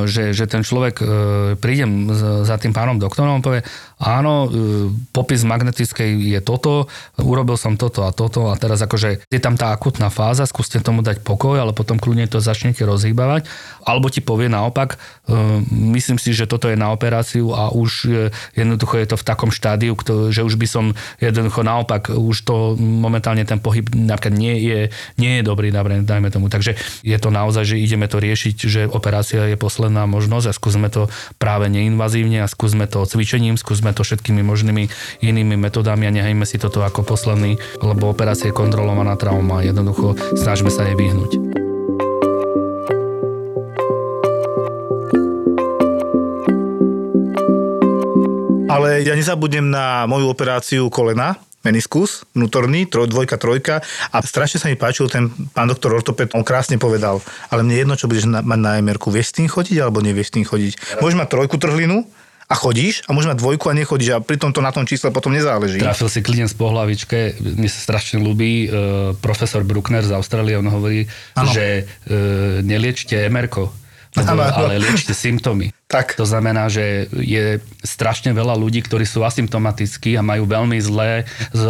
[0.08, 1.04] že, že ten človek, e,
[1.60, 2.08] prídem
[2.48, 3.60] za tým pánom doktorom, on povie,
[3.98, 4.48] áno, e,
[5.10, 9.72] popis magnetickej je toto, urobil som toto a toto a teraz akože je tam tá
[9.72, 13.46] akutná fáza, skúste tomu dať pokoj, ale potom kľudne to začnete rozhýbavať.
[13.86, 15.36] Alebo ti povie naopak, e,
[15.96, 19.50] myslím si, že toto je na operáciu a už e, jednoducho je to v takom
[19.54, 19.96] štádiu,
[20.30, 20.84] že už by som
[21.22, 24.80] jednoducho naopak, už to momentálne ten pohyb napríklad nie je,
[25.16, 26.52] nie je dobrý, dajme tomu.
[26.52, 30.88] Takže je to naozaj, že ideme to riešiť, že operácia je posledná možnosť a skúsme
[30.92, 31.08] to
[31.40, 34.90] práve neinvazívne a skúsme to cvičením, skúsme to všetkými možnými
[35.22, 39.62] inými metodami a nehajme si toto ako posledný, lebo operácia je kontrolovaná trauma.
[39.62, 41.38] Jednoducho snažme sa jej vyhnúť.
[48.74, 53.80] Ale ja nezabudnem na moju operáciu kolena, meniskus, vnútorný, troj, dvojka, trojka
[54.12, 57.94] a strašne sa mi páčil ten pán doktor ortoped, on krásne povedal, ale mne jedno,
[57.96, 61.00] čo budeš na, mať na MR-ku, vieš s tým chodiť alebo nevieš s tým chodiť.
[61.00, 62.04] Môžeš mať trojku trhlinu
[62.44, 65.32] a chodíš a môžeš mať dvojku a nechodíš a pritom to na tom čísle potom
[65.32, 65.80] nezáleží.
[65.80, 68.66] Trafil si klient z pohlavičke, mne sa strašne ľúbi, e,
[69.18, 71.48] profesor Bruckner z Austrálie, on hovorí, Áno.
[71.50, 73.72] že e, neliečte emerko,
[74.14, 75.74] lebo, ale liečte symptómy.
[75.90, 76.14] Tak.
[76.14, 81.62] To znamená, že je strašne veľa ľudí, ktorí sú asymptomatickí a majú veľmi zlé z,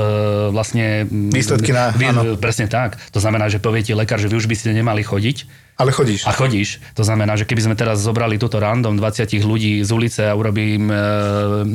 [0.52, 1.08] vlastne...
[1.08, 2.36] Výsledky na- áno.
[2.36, 3.00] Presne tak.
[3.12, 6.22] To znamená, že povie ti lekár, že vy už by ste nemali chodiť, Ale chodíš.
[6.22, 6.78] a chodíš.
[6.94, 10.86] To znamená, že keby sme teraz zobrali túto random 20 ľudí z ulice a urobím
[10.86, 10.94] e,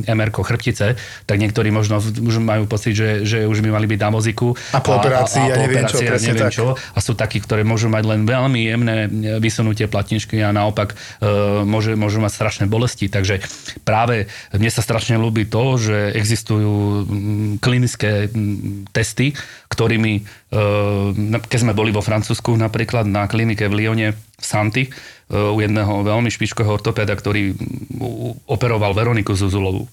[0.07, 0.95] MR chrbtice,
[1.27, 4.55] tak niektorí možno už majú pocit, že, že už by mali byť na voziku.
[4.71, 6.55] A po operácii a po neviem čo, operácii a presne neviem tak.
[6.55, 6.65] čo.
[6.79, 8.95] A sú takí, ktorí môžu mať len veľmi jemné
[9.43, 13.11] vysunutie platničky a naopak e, môže, môžu mať strašné bolesti.
[13.11, 13.43] Takže
[13.83, 19.35] práve mne sa strašne ľúbi to, že existujú mm, klinické mm, testy,
[19.67, 20.23] ktorými,
[21.45, 24.89] keď sme boli vo Francúzsku napríklad na klinike v Lyone v Santi, e,
[25.29, 27.53] u jedného veľmi špičkového ortopéda, ktorý
[28.49, 29.85] operoval Veroniku Zuzulovú.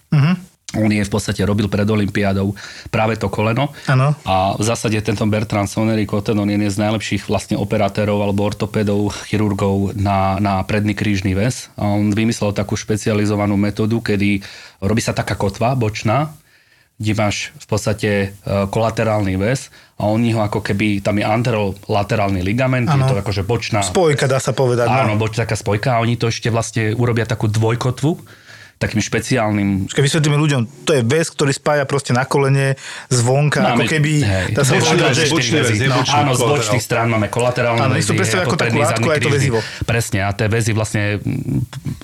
[0.75, 2.53] On je v podstate robil pred Olympiádou
[2.91, 3.71] práve to koleno.
[3.87, 4.19] Áno.
[4.27, 8.43] A v zásade tento Bertrand Sonnery Cotten, on je jeden z najlepších vlastne operatérov alebo
[8.45, 11.71] ortopédov, chirurgov na, na predný krížny väz.
[11.79, 14.43] A on vymyslel takú špecializovanú metódu, kedy
[14.83, 16.35] robí sa taká kotva bočná,
[16.97, 18.27] kde máš v podstate e,
[18.73, 19.69] kolaterálny väz
[20.01, 23.09] a oni ho ako keby, tam je anterolaterálny ligament, je Áno.
[23.09, 23.85] to akože bočná...
[23.85, 24.89] Spojka dá sa povedať.
[24.89, 25.21] Áno, no.
[25.21, 28.13] boč taká spojka a oni to ešte vlastne urobia takú dvojkotvu,
[28.77, 32.77] takým špeciálnym Keď vysvetlíme ľuďom, to je väz, ktorý spája proste na kolene
[33.09, 34.13] zvonka, ako Máme- keby...
[34.21, 35.33] hej, Dá sa že...
[35.33, 38.13] bočný väz, No, áno, z bočných strán máme kolaterálne Áno, väzy.
[38.13, 39.59] to predstavia ako ako takú látku je to väzivo.
[39.89, 41.25] Presne, a tie väzy vlastne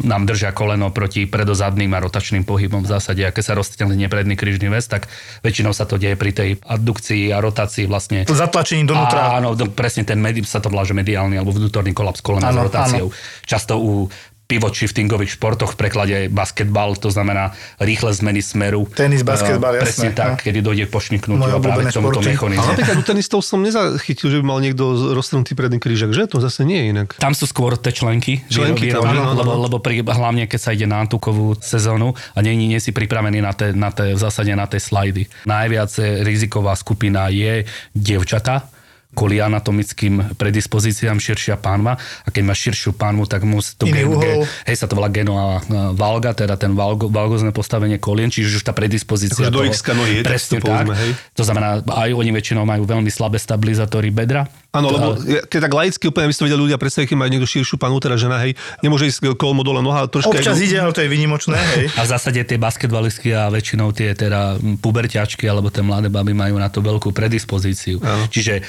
[0.00, 3.20] nám držia koleno proti predozadným a rotačným pohybom v zásade.
[3.20, 5.12] A keď sa roztiahne predný krížny väz, tak
[5.44, 9.36] väčšinou sa to deje pri tej addukcii a rotácii vlastne Zatlačením donútra.
[9.36, 12.64] Áno, presne ten medi, sa to volá, že mediálny alebo vnútorný kolaps kolena s Áno,
[12.66, 13.06] rotáciou.
[13.44, 14.08] Často u
[14.52, 18.84] pivot-shiftingových športoch v preklade basketbal, to znamená rýchle zmeny smeru.
[18.92, 20.40] Tenis, basketbal, Eh, jasné, Presne tak, no.
[20.44, 22.28] kedy dojde k pošniknutiu Moje a práve k tomuto športy.
[22.28, 22.68] Ale mechanizmu.
[22.76, 24.84] napríklad u tenistov som nezachytil, že by mal niekto
[25.16, 26.28] roztrhnutý predný krížak, že?
[26.28, 27.08] To zase nie je inak.
[27.16, 29.40] Tam sú skôr tie členky, Členky tam, výrobné, áno, áno.
[29.40, 33.38] lebo, lebo pri, hlavne keď sa ide na antukovú sezónu a nie, nie si pripravený
[33.40, 35.48] na té, na té, v zásade na tie slajdy.
[35.48, 35.92] Najviac
[36.26, 37.64] riziková skupina je
[37.96, 38.68] dievčata,
[39.12, 44.40] kvôli anatomickým predispozíciám širšia pánva a keď máš širšiu pánvu, tak musí to gen- ge-
[44.64, 48.64] hej, sa to volá genoa eh, valga, teda ten valgo, valgozné postavenie kolien, čiže už
[48.64, 51.02] tá predispozícia Akože do toho- X-ka nohy presne to povedzme, tak.
[51.04, 51.10] hej.
[51.32, 55.20] To znamená, aj oni väčšinou majú veľmi slabé stabilizátory bedra, Áno, lebo
[55.52, 58.00] keď tak laicky úplne by si to vedeli ľudia predstaviť, keď majú niekto širšiu panu,
[58.00, 60.32] teda žena, hej, nemôže ísť kolmo dole noha, troška...
[60.32, 61.92] Občas aj- ide, ale to je vynimočné, hej.
[61.92, 66.56] A v zásade tie basketbalistky a väčšinou tie teda puberťačky alebo tie mladé baby majú
[66.56, 68.00] na to veľkú predispozíciu.
[68.00, 68.32] Áno.
[68.32, 68.62] Čiže e,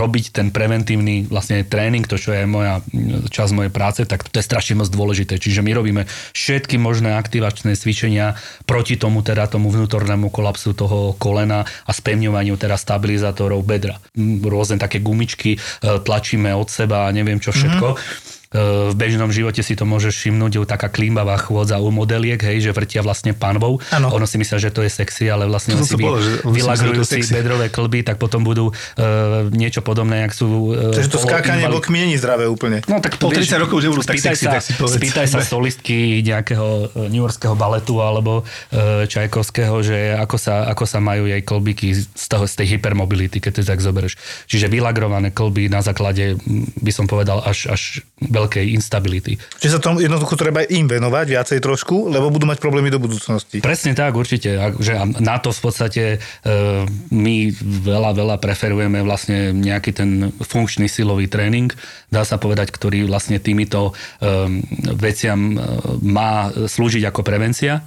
[0.00, 2.80] robiť ten preventívny vlastne tréning, to čo je moja
[3.28, 5.36] časť mojej práce, tak to je strašne moc dôležité.
[5.36, 11.68] Čiže my robíme všetky možné aktivačné cvičenia proti tomu teda tomu vnútornému kolapsu toho kolena
[11.84, 14.00] a spevňovaniu teda stabilizátorov bedra.
[14.40, 17.88] Rôzne také gumičky e, tlačíme od seba a neviem čo všetko.
[17.98, 22.68] Mm-hmm v bežnom živote si to môžeš všimnúť, je taká klímbavá chôdza u modeliek, hej,
[22.68, 23.80] že vrtia vlastne panvou.
[23.92, 24.12] Áno.
[24.12, 26.04] Ono si myslia, že to je sexy, ale vlastne To si vy,
[26.44, 30.72] vylagrujú si bedrové klby, tak potom budú uh, niečo podobné, jak sú...
[30.72, 32.84] Uh, Takže to skákanie bokmi není zdravé úplne.
[32.86, 34.96] No tak Po 30 rokov už nebudú tak spýtaj sexy, sa, tak si povedz.
[35.00, 40.84] spýtaj sa solistky nejakého e, New Yorkského baletu alebo uh, Čajkovského, že ako sa, ako
[40.86, 44.14] sa majú jej klbíky z, toho, z tej hypermobility, keď to tak zoberieš.
[44.46, 48.04] Čiže vylagrované klby na základe, mm, by som povedal, až, až
[48.42, 49.38] veľkej instability.
[49.62, 53.62] Čiže sa tomu jednoducho treba im venovať viacej trošku, lebo budú mať problémy do budúcnosti.
[53.62, 54.74] Presne tak, určite.
[54.82, 56.18] Že na to v podstate e,
[57.14, 57.36] my
[57.86, 61.70] veľa, veľa preferujeme vlastne nejaký ten funkčný silový tréning,
[62.10, 63.92] dá sa povedať, ktorý vlastne týmito e,
[64.98, 65.58] veciam e,
[66.02, 67.86] má slúžiť ako prevencia.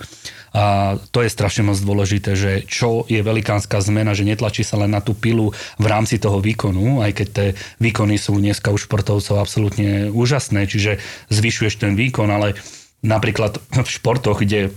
[0.56, 4.96] A to je strašne moc dôležité, že čo je velikánska zmena, že netlačí sa len
[4.96, 7.48] na tú pilu v rámci toho výkonu, aj keď tie
[7.84, 12.56] výkony sú dneska u športovcov absolútne úžasné, čiže zvyšuješ ten výkon, ale
[13.04, 14.72] napríklad v športoch, kde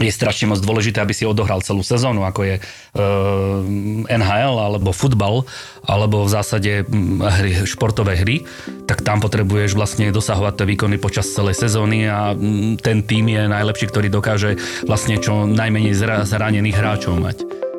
[0.00, 2.60] je strašne moc dôležité, aby si odohral celú sezónu, ako je e,
[4.08, 5.44] NHL alebo futbal,
[5.84, 8.48] alebo v zásade mm, hry, športové hry,
[8.88, 13.42] tak tam potrebuješ vlastne dosahovať tie výkony počas celej sezóny a mm, ten tým je
[13.44, 14.56] najlepší, ktorý dokáže
[14.88, 17.71] vlastne čo najmenej zra- zranených hráčov mať.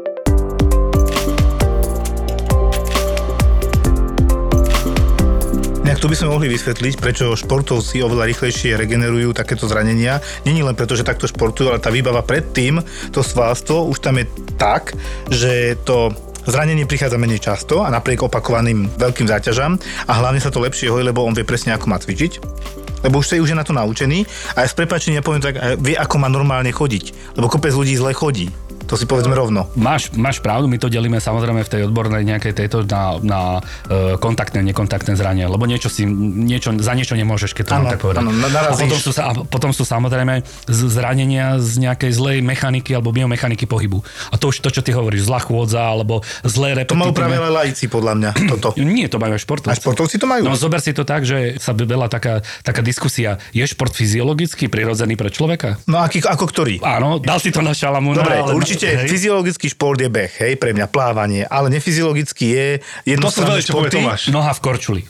[6.04, 10.20] Tu by sme mohli vysvetliť, prečo športovci oveľa rýchlejšie regenerujú takéto zranenia.
[10.44, 12.84] Není len preto, že takto športujú, ale tá výbava predtým,
[13.16, 14.28] to svalstvo už tam je
[14.60, 14.92] tak,
[15.32, 16.12] že to
[16.44, 21.08] zranenie prichádza menej často a napriek opakovaným veľkým záťažam a hlavne sa to lepšie hojí,
[21.08, 22.44] lebo on vie presne, ako má cvičiť
[23.04, 24.24] lebo už, už je na to naučený
[24.56, 27.36] a aj s prepačením ja poviem tak, vie, ako má normálne chodiť.
[27.36, 28.48] Lebo kopec ľudí zle chodí.
[28.88, 29.72] To si povedzme rovno.
[29.80, 33.42] Máš, máš pravdu, my to delíme samozrejme v tej odbornej nejakej tejto na, na
[33.88, 38.02] e, kontaktné, nekontaktné zrania, lebo niečo si, niečo, za niečo nemôžeš, keď to mám tak
[38.04, 38.22] povedať.
[38.22, 43.66] áno, a, potom sú, a potom sú samozrejme zranenia z nejakej zlej mechaniky alebo biomechaniky
[43.66, 44.04] pohybu.
[44.32, 47.56] A to už to, čo ty hovoríš, zlá chôdza alebo zlé To majú práve repetitívne...
[47.56, 48.68] laici, podľa mňa, toto.
[48.98, 49.74] Nie, to majú aj športovci.
[49.74, 50.44] A športovci to majú.
[50.44, 53.40] No zober si to tak, že sa veľa taká, taká diskusia.
[53.56, 55.80] Je šport fyziologicky prirodzený pre človeka?
[55.88, 56.84] No aký, ako ktorý?
[56.84, 58.22] Áno, dal si to na šalamúna.
[58.22, 59.10] Dobre, ale- určite hej.
[59.10, 62.68] fyziologický šport je beh, hej, pre mňa plávanie, ale nefyziologický je
[63.06, 64.02] jednostranné športy.
[64.34, 65.04] Noha v korčuli.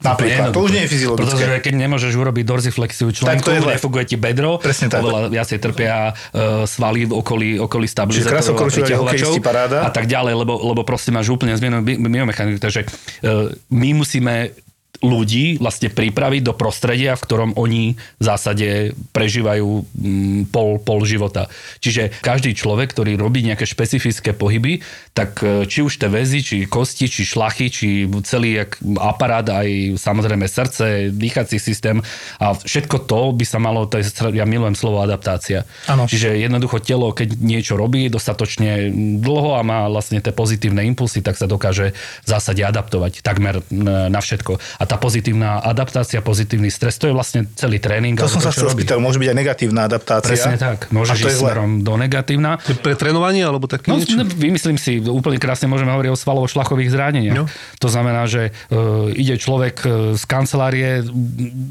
[0.00, 1.28] Napríklad, to už nie je fyziologické.
[1.28, 5.04] Pretože keď nemôžeš urobiť dorziflexiu členku, Tak to je nefunguje ti bedro, Presne tak.
[5.04, 10.88] oveľa viacej trpia uh, svaly v okolí, okolí stabilizátorov a a tak ďalej, lebo, lebo
[10.88, 12.56] proste máš úplne zmenu bi- biomechaniku.
[12.56, 14.56] Takže uh, my musíme
[15.00, 21.48] ľudí vlastne pripraviť do prostredia, v ktorom oni v zásade prežívajú mm, pol, pol života.
[21.80, 24.84] Čiže každý človek, ktorý robí nejaké špecifické pohyby,
[25.16, 28.60] tak e, či už tie väzy, či kosti, či šlachy, či celý
[29.00, 32.04] aparát, aj samozrejme srdce, dýchací systém
[32.36, 35.64] a všetko to by sa malo, to je, ja milujem slovo adaptácia.
[35.88, 36.04] Áno.
[36.04, 41.40] Čiže jednoducho telo, keď niečo robí dostatočne dlho a má vlastne tie pozitívne impulsy, tak
[41.40, 44.60] sa dokáže v zásade adaptovať takmer n- na všetko.
[44.76, 48.18] A tá pozitívna adaptácia, pozitívny stres, to je vlastne celý tréning.
[48.18, 50.26] To som sa chcel spýtať, môže byť aj negatívna adaptácia.
[50.26, 50.90] Presne tak.
[50.90, 52.58] Je ísť smerom do negatívna.
[52.58, 54.18] Pre trénovanie alebo také No, niečo?
[54.26, 57.36] vymyslím si, úplne krásne môžeme hovoriť o svalovo-šlachových zraneniach.
[57.36, 57.46] No.
[57.78, 58.78] To znamená, že e,
[59.14, 61.06] ide človek e, z kancelárie,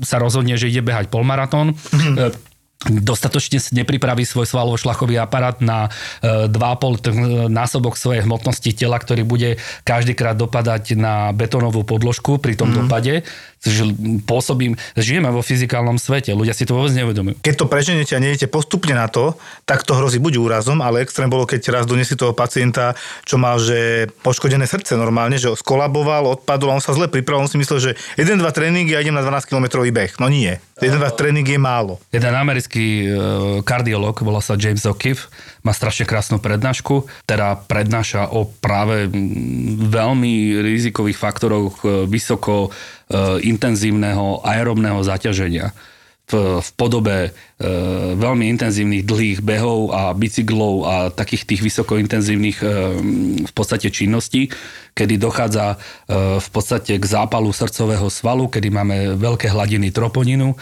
[0.02, 2.49] sa rozhodne, že ide behať polmaratón, Mhm.
[2.88, 5.92] E, dostatočne si nepripraví svoj svalovo-šlachový aparát na
[6.24, 7.12] e, 2,5 t-
[7.52, 13.28] násobok svojej hmotnosti tela, ktorý bude každýkrát dopadať na betónovú podložku pri tom dopade.
[13.60, 13.84] Čiže
[14.24, 17.44] pôsobím, žijeme vo fyzikálnom svete, ľudia si to vôbec neuvedomujú.
[17.44, 19.36] Keď to preženete a nejdete postupne na to,
[19.68, 22.96] tak to hrozí buď úrazom, ale extrém bolo, keď raz donesli toho pacienta,
[23.28, 27.52] čo mal, že poškodené srdce normálne, že skolaboval, odpadol a on sa zle pripravil, on
[27.52, 30.16] si myslel, že 1-2 tréningy a idem na 12 km beh.
[30.24, 30.56] No nie.
[30.80, 32.00] 1-2 tréning je málo.
[32.16, 33.08] Jeden americký e,
[33.68, 35.28] kardiolog, volá sa James O'Keefe,
[35.60, 39.12] má strašne krásnu prednášku, teda prednáša o práve
[39.92, 42.72] veľmi rizikových faktoroch e, vysoko
[43.42, 45.74] intenzívneho aerobného zaťaženia.
[46.30, 47.32] V, v podobe e,
[48.14, 52.68] veľmi intenzívnych dlhých behov a bicyklov a takých tých vysokointenzívnych e,
[53.50, 54.54] v podstate činností,
[54.94, 60.58] kedy dochádza e, v podstate k zápalu srdcového svalu, kedy máme veľké hladiny troponinu, e,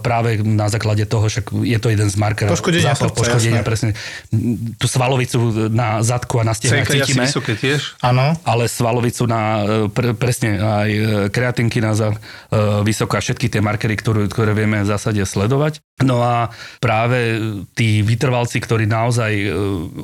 [0.00, 2.56] práve na základe toho, však je to jeden z markerov.
[2.56, 3.68] Poškodenia zápal, srdca, poškodenia, jasné.
[3.68, 3.90] presne.
[4.80, 7.98] Tú svalovicu na zadku a na stehnách cítime vysoké tiež.
[8.00, 8.34] Áno.
[8.46, 12.16] ale svalovicu na, e, pre, presne aj e, kreatinky na za, e,
[12.86, 15.82] vysoko a všetky tie markery, ktoré, ktoré vieme v zásade sledovať.
[16.06, 17.42] No a práve
[17.74, 19.48] tí vytrvalci, ktorí naozaj e,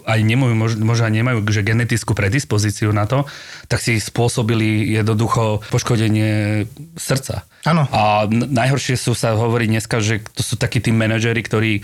[0.02, 3.22] aj nemajú, mož- možno aj nemajú že genetickú predispozíciu na to,
[3.70, 6.66] tak si spôsobili jednoducho poškodenie
[6.98, 7.46] srdca.
[7.62, 7.86] Áno.
[7.94, 11.82] A najhoršie sú sa hovorí dneska, že to sú takí tí manažery, ktorí e,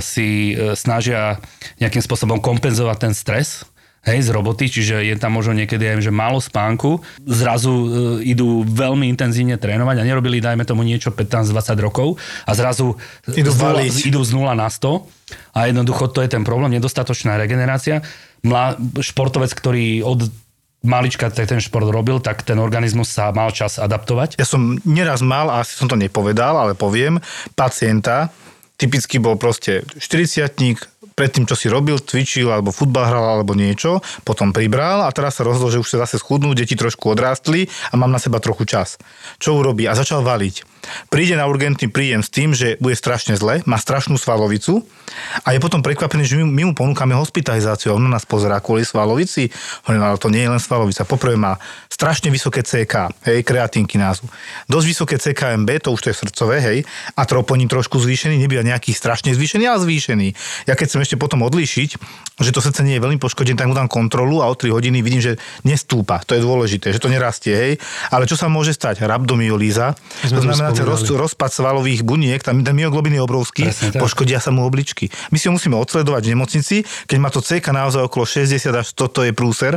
[0.00, 1.36] si e, snažia
[1.84, 3.68] nejakým spôsobom kompenzovať ten stres,
[4.08, 7.86] hej, z roboty, čiže je tam možno niekedy aj, že málo spánku, zrazu e,
[8.26, 12.96] idú veľmi intenzívne trénovať a nerobili, dajme tomu niečo 15-20 rokov a zrazu
[13.28, 13.94] Idú z nula- valiť.
[14.08, 15.04] idú z 0 na 100
[15.52, 18.00] a jednoducho to je ten problém, nedostatočná regenerácia.
[18.40, 20.32] Mla, športovec, ktorý od
[20.80, 24.38] malička te- ten šport robil, tak ten organizmus sa mal čas adaptovať.
[24.38, 27.18] Ja som neraz mal, a asi som to nepovedal, ale poviem,
[27.52, 28.30] pacienta,
[28.78, 30.54] typicky bol proste 40
[31.18, 35.42] predtým, čo si robil, cvičil, alebo futbal hral, alebo niečo, potom pribral a teraz sa
[35.42, 38.94] rozhodol, že už sa zase schudnú, deti trošku odrástli a mám na seba trochu čas.
[39.42, 39.90] Čo urobí?
[39.90, 40.78] A začal valiť.
[41.10, 44.86] Príde na urgentný príjem s tým, že bude strašne zle, má strašnú svalovicu
[45.42, 47.92] a je potom prekvapený, že my, mu ponúkame hospitalizáciu.
[47.92, 49.50] A on nás pozerá kvôli svalovici.
[49.84, 51.08] Hovorím, ale to nie je len svalovica.
[51.08, 51.58] Poprvé má
[51.98, 54.30] strašne vysoké CK, hej, kreatinky názvu.
[54.70, 56.78] Dosť vysoké CKMB, to už to je srdcové, hej,
[57.18, 60.28] a troponín trošku zvýšený, nebýva nejaký strašne zvýšený, ale zvýšený.
[60.70, 61.90] Ja keď chcem ešte potom odlíšiť,
[62.38, 65.02] že to srdce nie je veľmi poškodené, tak mu dám kontrolu a o 3 hodiny
[65.02, 66.22] vidím, že nestúpa.
[66.30, 67.72] To je dôležité, že to nerastie, hej.
[68.14, 69.02] Ale čo sa môže stať?
[69.02, 69.98] Rabdomyolíza.
[70.30, 74.54] To znamená, ten roz, rozpad svalových buniek, tam ten myoglobin je obrovský, Presne poškodia sa
[74.54, 75.10] mu obličky.
[75.34, 76.76] My si ho musíme odsledovať v nemocnici,
[77.10, 79.74] keď má to CK naozaj okolo 60 až 100, to je prúser.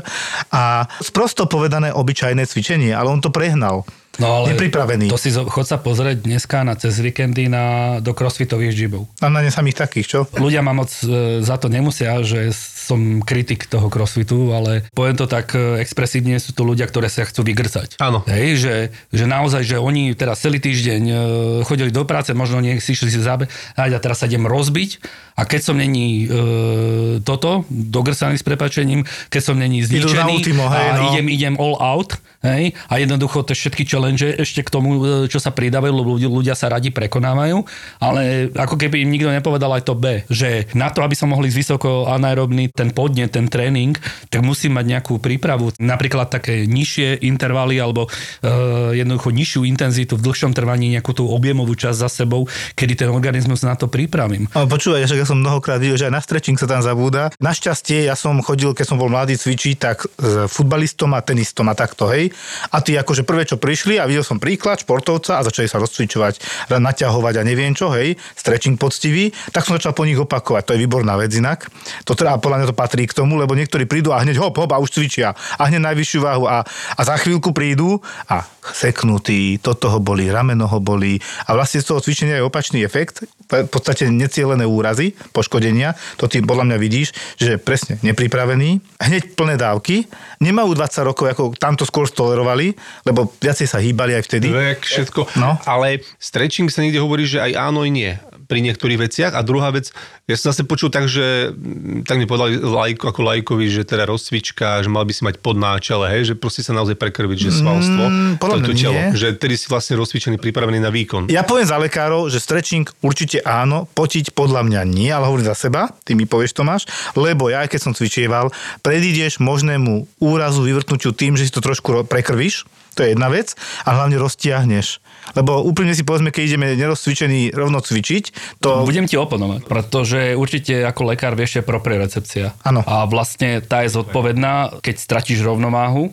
[0.53, 3.87] A sprosto povedané obyčajné cvičenie, ale on to prehnal.
[4.19, 5.07] No ale Nepripravený.
[5.07, 9.07] To si chod sa pozrieť dneska na cez víkendy na, do crossfitových žibov.
[9.23, 10.19] Mám na ne samých takých, čo?
[10.35, 15.31] Ľudia ma moc e, za to nemusia, že som kritik toho crossfitu, ale poviem to
[15.31, 18.03] tak e, expresívne, sú to ľudia, ktoré sa chcú vygrcať.
[18.03, 18.27] Áno.
[18.27, 18.75] Hej, že,
[19.15, 21.15] že naozaj, že oni teraz celý týždeň e,
[21.63, 24.99] chodili do práce, možno nech si išli si zabehať a teraz sa idem rozbiť
[25.35, 30.87] a keď som není e, toto, dogrsaný s prepačením, keď som není zničený ultimo, hej,
[30.87, 31.03] a no.
[31.13, 35.39] idem, idem all out, hej, a jednoducho tie všetky challenge ešte k tomu, e, čo
[35.39, 37.63] sa pridávajú, lebo ľudia, ľudia sa radi prekonávajú,
[38.01, 41.47] ale ako keby im nikto nepovedal aj to B, že na to, aby som mohli
[41.47, 43.95] ísť vysoko anaerobný ten podnet, ten tréning,
[44.27, 48.09] tak musím mať nejakú prípravu, napríklad také nižšie intervaly alebo
[48.43, 53.09] e, jednoducho nižšiu intenzitu v dlhšom trvaní, nejakú tú objemovú časť za sebou, kedy ten
[53.09, 54.49] organizmus na to pripravím.
[54.51, 57.29] Ale počúvaj, však ja som mnohokrát videl, že aj na stretching sa tam zabúda.
[57.37, 61.77] Našťastie, ja som chodil, keď som bol mladý cvičiť, tak s futbalistom a tenistom a
[61.77, 62.33] takto, hej.
[62.73, 66.67] A tí akože prvé, čo prišli a videl som príklad športovca a začali sa rozcvičovať,
[66.73, 70.65] naťahovať a neviem čo, hej, stretching poctivý, tak som začal po nich opakovať.
[70.65, 71.69] To je výborná vec inak.
[72.09, 74.73] To teda podľa mňa to patrí k tomu, lebo niektorí prídu a hneď hop, hop
[74.73, 75.37] a už cvičia.
[75.61, 76.65] A hneď najvyššiu váhu a,
[76.97, 81.89] a za chvíľku prídu a seknutí, toto ho boli, rameno ho boli a vlastne z
[81.89, 87.13] toho cvičenia je opačný efekt, v podstate necielené úrazy, poškodenia, to ty podľa mňa vidíš,
[87.37, 90.07] že presne nepripravený, hneď plné dávky,
[90.41, 92.73] nemajú 20 rokov, ako tamto skôr stolerovali,
[93.05, 94.47] lebo viacej sa hýbali aj vtedy.
[94.49, 95.37] Vek, všetko.
[95.37, 95.59] No.
[95.67, 98.11] Ale stretching sa niekde hovorí, že aj áno, i nie
[98.51, 99.31] pri niektorých veciach.
[99.31, 99.95] A druhá vec,
[100.25, 104.03] ja som zase počul tak, že mm, tak mi povedali lajko, ako lajkovi, že teda
[104.03, 108.03] rozcvička, že mal by si mať podnáčele, hej, že proste sa naozaj prekrviť, že svalstvo,
[108.03, 108.91] Mm, to, to telo.
[108.91, 109.15] nie.
[109.15, 111.27] Že tedy si vlastne rozcvičený, pripravený na výkon.
[111.27, 115.55] Ja poviem za lekárov, že stretching určite áno, potiť podľa mňa nie, ale hovorím za
[115.55, 116.83] seba, ty mi povieš Tomáš,
[117.13, 122.03] lebo ja keď som cvičieval, predídeš možnému úrazu, vyvrtnutiu tým, že si to trošku ro-
[122.03, 124.99] prekrvíš, to je jedna vec, a hlavne roztiahneš.
[125.37, 128.23] Lebo úplne si povedzme, keď ideme nerozcvičený rovno cvičiť,
[128.59, 128.83] to...
[128.83, 132.57] Budem ti oponovať, pretože určite ako lekár vieš, že propriorecepcia.
[132.65, 132.81] Áno.
[132.83, 136.11] A vlastne tá je zodpovedná, keď stratíš rovnováhu,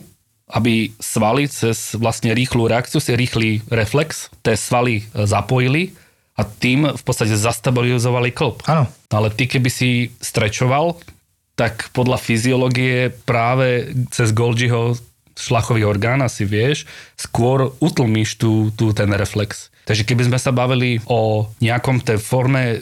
[0.49, 5.93] aby svaly cez vlastne rýchlu reakciu, si rýchly reflex, tie svaly e, zapojili
[6.33, 8.65] a tým v podstate zastabilizovali klb.
[8.65, 8.89] Áno.
[9.13, 10.97] Ale ty keby si strečoval,
[11.59, 14.95] tak podľa fyziológie práve cez Golgiho
[15.39, 16.83] šlachový orgán, asi vieš,
[17.15, 19.71] skôr utlmíš tú, tú, ten reflex.
[19.89, 22.75] Takže keby sme sa bavili o nejakom tej forme, e,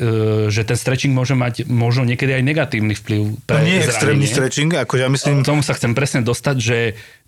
[0.51, 4.27] že ten stretching môže mať možno niekedy aj negatívny vplyv To pre nie je extrémny
[4.27, 5.39] stretching, akože ja myslím...
[5.39, 6.77] K tomu sa chcem presne dostať, že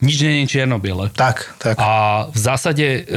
[0.03, 1.15] nič nie je čierno-biele.
[1.15, 1.79] Tak, tak.
[1.79, 3.07] A v zásade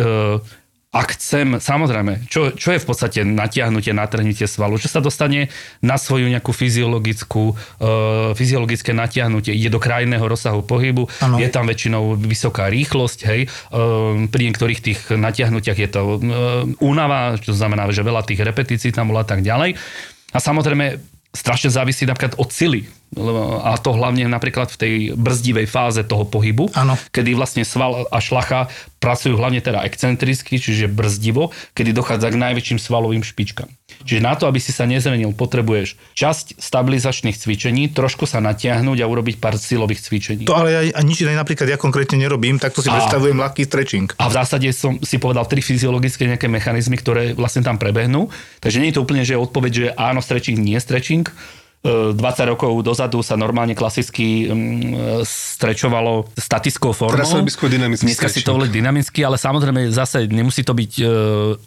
[0.92, 5.48] e, ak chcem, samozrejme, čo, čo je v podstate natiahnutie, natrhnutie svalu, že sa dostane
[5.80, 11.40] na svoju nejakú fyziologickú, uh, fyziologické natiahnutie, ide do krajného rozsahu pohybu, Áno.
[11.40, 16.18] je tam väčšinou vysoká rýchlosť, hej, uh, pri niektorých tých natiahnutiach je to uh,
[16.84, 19.72] únava, čo znamená, že veľa tých repetícií tam bola a tak ďalej.
[20.32, 22.84] A samozrejme, strašne závisí napríklad od sily.
[23.64, 26.96] A to hlavne napríklad v tej brzdivej fáze toho pohybu, Áno.
[27.12, 32.78] kedy vlastne sval a šlacha pracujú hlavne teda excentricky, čiže brzdivo, kedy dochádza k najväčším
[32.80, 33.68] svalovým špičkám.
[34.02, 39.06] Čiže na to, aby si sa nezrenil, potrebuješ časť stabilizačných cvičení, trošku sa natiahnuť a
[39.06, 40.42] urobiť pár silových cvičení.
[40.46, 43.38] To ale aj, a nič iné napríklad ja konkrétne nerobím, tak to si A- predstavujem
[43.38, 44.08] ľahký stretching.
[44.18, 48.28] A v zásade som si povedal tri fyziologické nejaké mechanizmy, ktoré vlastne tam prebehnú.
[48.60, 51.26] Takže nie je to úplne, že je odpoveď, že áno, stretching, nie stretching.
[51.82, 57.18] E, 20 rokov dozadu sa normálne klasicky mm, strečovalo statickou formou.
[57.18, 61.04] Teraz sa dynamický Dneska si to volí dynamicky, ale samozrejme zase nemusí to byť e,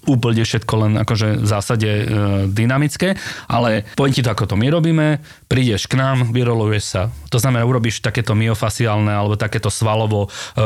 [0.08, 2.04] úplne všetko len akože v zásade e,
[2.48, 3.20] dynamické,
[3.52, 5.20] ale poviem ti to, ako to my robíme,
[5.52, 7.12] prídeš k nám, vyroluješ sa.
[7.36, 10.64] To znamená, urobíš takéto myofasciálne alebo takéto svalovo e,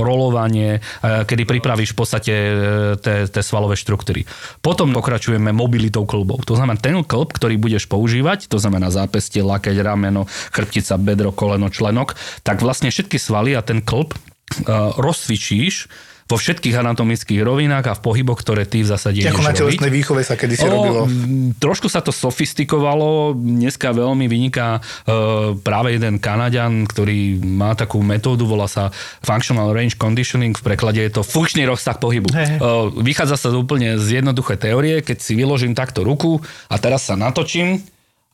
[0.00, 4.24] rolovanie, e, kedy pripravíš v podstate e, tie svalové štruktúry.
[4.64, 6.48] Potom pokračujeme mobilitou klbov.
[6.48, 10.24] To znamená, ten klb, ktorý budeš používať, to znamená zápestie, lakeť, rameno,
[10.54, 12.14] chrbtica, bedro, koleno, členok,
[12.46, 14.18] tak vlastne všetky svaly a ten klb e,
[14.96, 15.90] rozcvičíš
[16.26, 20.26] vo všetkých anatomických rovinách a v pohyboch, ktoré ty v zásade Ako na telesnej výchove
[20.26, 21.06] sa kedysi robilo.
[21.06, 25.14] m, trošku sa to sofistikovalo, dneska veľmi vyniká e,
[25.62, 28.90] práve jeden Kanaďan, ktorý má takú metódu, volá sa
[29.22, 32.34] Functional Range Conditioning, v preklade je to funkčný rozsah pohybu.
[32.34, 32.58] Hej, hej.
[32.58, 32.70] E,
[33.06, 37.86] vychádza sa úplne z jednoduché teórie, keď si vyložím takto ruku a teraz sa natočím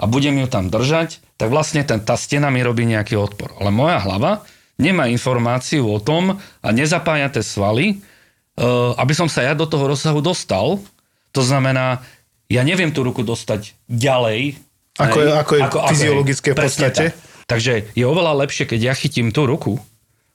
[0.03, 3.55] a budem ju tam držať, tak vlastne ten, tá stena mi robí nejaký odpor.
[3.63, 4.43] Ale moja hlava
[4.75, 8.67] nemá informáciu o tom a nezapája tie svaly, e,
[8.99, 10.83] aby som sa ja do toho rozsahu dostal.
[11.31, 12.03] To znamená,
[12.51, 14.59] ja neviem tú ruku dostať ďalej.
[14.99, 15.63] Ako je- ako je
[15.95, 17.05] fyziologické v presne podstate.
[17.15, 17.31] tak.
[17.47, 19.79] Takže je oveľa lepšie, keď ja chytím tú ruku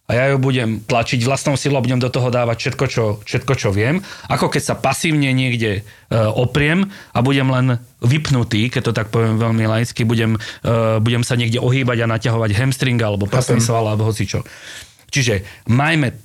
[0.08, 3.70] a ja ju budem tlačiť vlastnou silou, budem do toho dávať všetko, čo, všetko, čo
[3.76, 4.00] viem,
[4.32, 5.82] ako keď sa pasívne niekde e,
[6.16, 11.36] opriem a budem len vypnutý, keď to tak poviem veľmi laicky, budem, e, budem sa
[11.36, 13.60] niekde ohýbať a naťahovať hamstring alebo Chápem.
[13.60, 14.48] sval alebo hocičo.
[15.12, 16.16] Čiže majme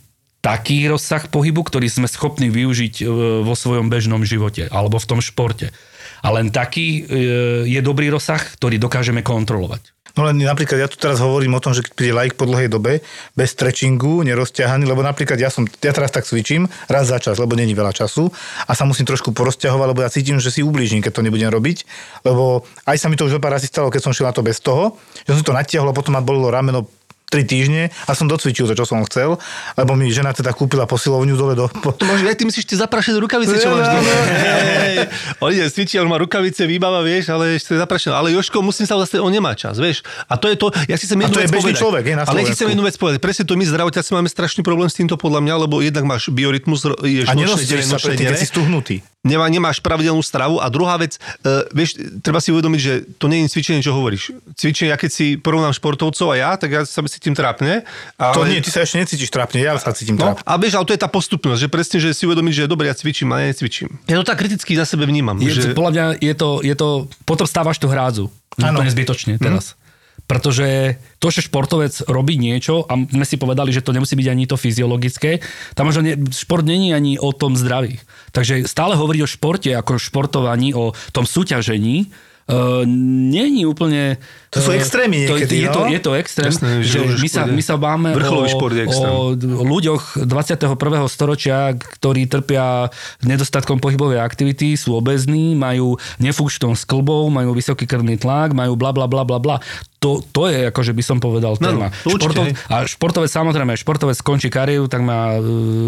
[0.43, 3.05] taký rozsah pohybu, ktorý sme schopní využiť e,
[3.43, 5.75] vo svojom bežnom živote alebo v tom športe.
[6.23, 9.91] A len taký e, je dobrý rozsah, ktorý dokážeme kontrolovať.
[10.19, 12.69] No len napríklad ja tu teraz hovorím o tom, že keď príde like po dlhej
[12.69, 13.01] dobe,
[13.33, 17.57] bez stretchingu, nerozťahaný, lebo napríklad ja som, ja teraz tak cvičím raz za čas, lebo
[17.57, 18.29] není veľa času
[18.69, 21.89] a sa musím trošku porozťahovať, lebo ja cítim, že si ublížim, keď to nebudem robiť,
[22.29, 24.61] lebo aj sa mi to už pár razy stalo, keď som šiel na to bez
[24.61, 26.85] toho, že som si to natiahol a potom ma bolelo rameno
[27.33, 29.41] 3 týždne a som docvičil to, čo som chcel,
[29.81, 31.65] lebo mi žena teda kúpila posilovňu dole do...
[31.73, 33.89] To máš, aj ty myslíš, tie zaprašené rukavice, čo máš.
[34.85, 35.09] Hej,
[35.41, 38.13] On ide cvičí, on má rukavice, výbava, vieš, ale ešte zaprašené.
[38.13, 40.05] Ale Joško, musím sa zase, on nemá čas, vieš.
[40.29, 41.81] A to je to, ja si chcem jednu to je vec bežný povedať.
[41.81, 43.19] človek, je na ale ja chcem jednu vec povedať.
[43.25, 46.85] Presne to my zdravotiaci máme strašný problém s týmto podľa mňa, lebo jednak máš biorytmus,
[46.85, 48.37] A nočné, sa nočné, deň.
[48.37, 48.97] si stuhnutý.
[49.23, 51.15] Nemá, nemáš pravidelnú stravu a druhá vec,
[51.47, 51.95] uh, vieš,
[52.27, 54.35] treba si uvedomiť, že to nie je cvičenie, čo hovoríš.
[54.59, 57.87] Cvičenie, ja keď si porovnám športovcov a ja, tak ja sa cítim trápne.
[58.19, 58.35] Ale...
[58.35, 60.43] To nie, ty sa ešte necítiš trápne, ja sa cítim No, trápne.
[60.43, 62.99] a vieš, ale to je tá postupnosť, že presne, že si uvedomiť, že dobre, ja
[62.99, 63.95] cvičím, ale ja necvičím.
[64.11, 65.39] Ja to tak kriticky na sebe vnímam.
[65.39, 65.71] Je, že...
[65.71, 66.89] Podľa mňa je to, je to,
[67.23, 68.27] potom stávaš tú hrádzu.
[68.59, 68.83] Áno.
[68.83, 69.79] Úplne zbytočne teraz.
[70.27, 74.45] Pretože to, že športovec robí niečo, a sme si povedali, že to nemusí byť ani
[74.49, 75.45] to fyziologické,
[75.77, 78.01] tam možno ne, šport není ani o tom zdraví.
[78.33, 82.09] Takže stále hovoriť o športe ako športovaní, o tom súťažení,
[82.49, 84.17] uh, není úplne...
[84.53, 85.89] To sú eh, extrémy to, niekedy, je, to, no.
[85.89, 88.75] je to extrém, Jasné, že že my sa, je- my sa báme vrcholový o, šport
[88.75, 89.13] je extrém.
[89.13, 90.81] o o ľuďoch 21.
[91.13, 92.89] storočia, ktorí trpia
[93.21, 99.07] nedostatkom pohybovej aktivity, sú obezní, majú nefunkčnú sklbov, majú vysoký krvný tlak, majú bla bla
[99.07, 99.57] bla bla bla.
[100.03, 101.89] To, to je, akože by som povedal, No, téma.
[101.97, 102.53] to určite, hej.
[102.67, 105.41] a športovec, samozrejme, športovec skončí kariéru, tak má e,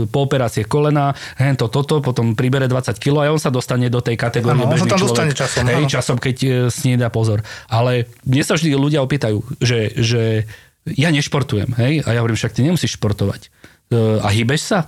[0.07, 4.15] po operácie kolena, hento toto, potom pribere 20 kg a on sa dostane do tej
[4.15, 5.11] kategórie Áno, on sa tam človek.
[5.11, 7.43] dostane časom, Hej, časom, keď e, si nedá pozor.
[7.67, 10.23] Ale mne sa vždy ľudia opýtajú, že, že
[10.87, 11.93] ja nešportujem, hej?
[12.01, 13.51] A ja hovorím, však ty nemusíš športovať.
[13.91, 14.79] E, A hýbeš sa?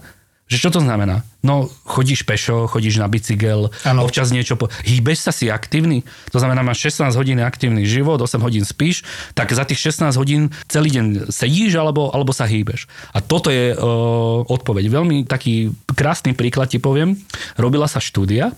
[0.47, 1.27] Že čo to znamená?
[1.43, 4.07] No, chodíš pešo, chodíš na bicykel, Áno.
[4.07, 4.55] občas niečo...
[4.55, 4.71] Po...
[4.87, 6.07] Hýbeš sa si aktívny?
[6.31, 9.03] To znamená, máš 16 hodín aktívny život, 8 hodín spíš,
[9.35, 12.87] tak za tých 16 hodín celý deň sedíš alebo, alebo sa hýbeš.
[13.11, 14.87] A toto je uh, odpoveď.
[14.87, 17.19] Veľmi taký krásny príklad ti poviem.
[17.59, 18.55] Robila sa štúdia,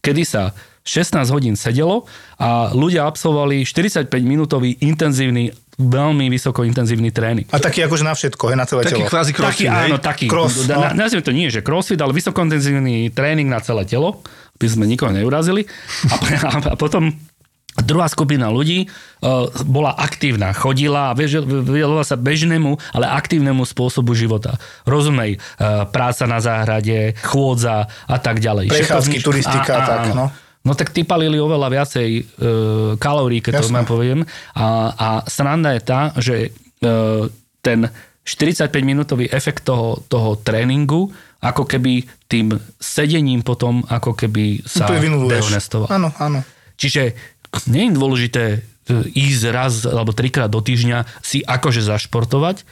[0.00, 0.56] kedy sa
[0.86, 2.06] 16 hodín sedelo
[2.40, 7.44] a ľudia absolvovali 45-minútový intenzívny veľmi vysoko intenzívny tréning.
[7.52, 9.12] A taký akože na všetko, hej, na celé Taký telo.
[9.12, 9.88] kvázi Taký, crossfit, hej?
[9.92, 10.26] áno, taký.
[10.26, 11.04] Cross, Na- no.
[11.04, 14.24] Nazvime to nie, že crossfit, ale vysokointenzívny tréning na celé telo,
[14.56, 15.68] aby sme nikoho neurazili.
[16.08, 16.16] A,
[16.72, 17.12] a potom
[17.76, 18.88] druhá skupina ľudí
[19.20, 24.56] uh, bola aktívna, chodila a vedovala sa bežnému, ale aktívnemu spôsobu života.
[24.88, 28.72] Rozumej, uh, práca na záhrade, chôdza a tak ďalej.
[28.72, 30.32] Prechádzky, turistika, Á, á, tak, no.
[30.66, 32.22] No tak tí palili oveľa viacej e,
[32.98, 33.76] kalórií, keď to Jasné.
[33.78, 34.20] mám poviem.
[34.58, 36.48] A, a sranda je tá, že e,
[37.62, 37.86] ten
[38.26, 45.86] 45-minútový efekt toho, toho tréningu, ako keby tým sedením potom, ako keby sa dehonestoval.
[45.86, 46.42] Áno, áno.
[46.74, 47.14] Čiže
[47.70, 48.58] nie je dôležité e,
[49.14, 52.66] ísť raz alebo trikrát do týždňa si akože zašportovať,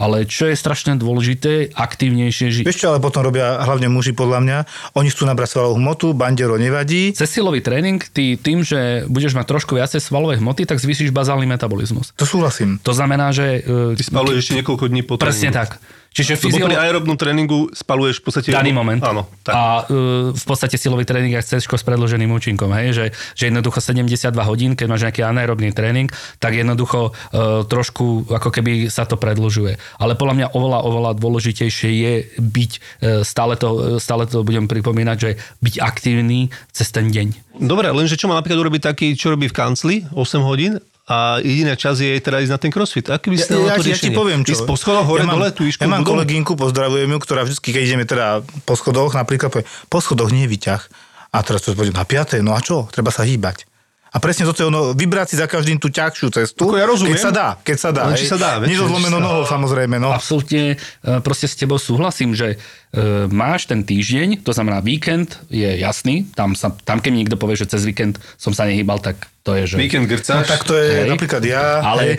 [0.00, 2.64] ale čo je strašne dôležité, aktívnejšie žiť.
[2.64, 4.58] Vieš čo, ale potom robia hlavne muži podľa mňa.
[4.96, 7.12] Oni chcú nabrať svalovú hmotu, bandero nevadí.
[7.12, 11.44] Cez silový tréning, ty tým, že budeš mať trošku viacej svalovej hmoty, tak zvýšiš bazálny
[11.44, 12.16] metabolizmus.
[12.16, 12.80] To súhlasím.
[12.80, 13.60] To znamená, že...
[13.60, 15.28] e, Ty spaluješ ešte niekoľko dní potom.
[15.28, 15.76] Presne tak.
[16.10, 18.48] Čiže Lebo pri aerobnom tréningu spaluješ v podstate...
[18.50, 18.98] daný moment.
[18.98, 19.54] Áno, tak.
[19.54, 22.90] A uh, v podstate silový tréning je C s predloženým účinkom, hej?
[22.90, 23.04] Že,
[23.38, 26.10] že jednoducho 72 hodín, keď máš nejaký anaerobný tréning,
[26.42, 29.78] tak jednoducho uh, trošku ako keby sa to predlžuje.
[30.02, 32.82] Ale podľa mňa oveľa, oveľa dôležitejšie je byť, uh,
[33.22, 35.30] stále, to, stále to budem pripomínať, že
[35.62, 37.54] byť aktívny cez ten deň.
[37.62, 41.74] Dobre, lenže čo má napríklad urobiť taký, čo robí v kancli 8 hodín a jediná
[41.78, 43.06] čas je teda ísť na ten crossfit.
[43.08, 44.58] Aký by si Ja, na ja, to ja ti poviem čo.
[44.58, 47.82] Ísť po schodoch hore, mám, dole, tú ja mám kolegynku, pozdravujem ju, ktorá vždy, keď
[47.82, 50.82] ideme teda po schodoch, napríklad povie, po schodoch nie je výťah.
[51.30, 52.90] A teraz to poviem, na piaté, no a čo?
[52.90, 53.69] Treba sa hýbať.
[54.10, 56.66] A presne toto je ono, vybrať si za každým tú ťažšiu cestu.
[56.66, 57.14] Ako ja rozumiem.
[57.14, 58.02] Keď sa dá, keď sa dá.
[58.10, 58.22] Len hej.
[58.22, 59.26] či sa dá, vieš, Nie so či zlomenou sa dá.
[59.30, 60.10] nohou samozrejme, no.
[60.10, 60.76] Absolútne e,
[61.22, 62.58] proste s tebou súhlasím, že
[62.90, 62.96] e,
[63.30, 67.54] máš ten týždeň, to znamená víkend je jasný, tam, sa, tam keď mi niekto povie,
[67.54, 69.76] že cez víkend som sa nehýbal, tak to je, že...
[69.78, 70.44] Víkend No, grcáš?
[70.44, 71.10] tak to je Hej.
[71.14, 71.80] napríklad ja.
[71.80, 72.14] Ale hej.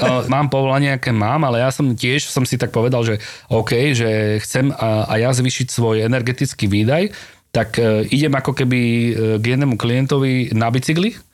[0.00, 3.20] uh, mám povolanie, aké mám, ale ja som tiež som si tak povedal, že
[3.52, 7.12] OK, že chcem a, a ja zvýšiť svoj energetický výdaj,
[7.50, 11.29] tak uh, idem ako keby uh, k jednému klientovi na bicykli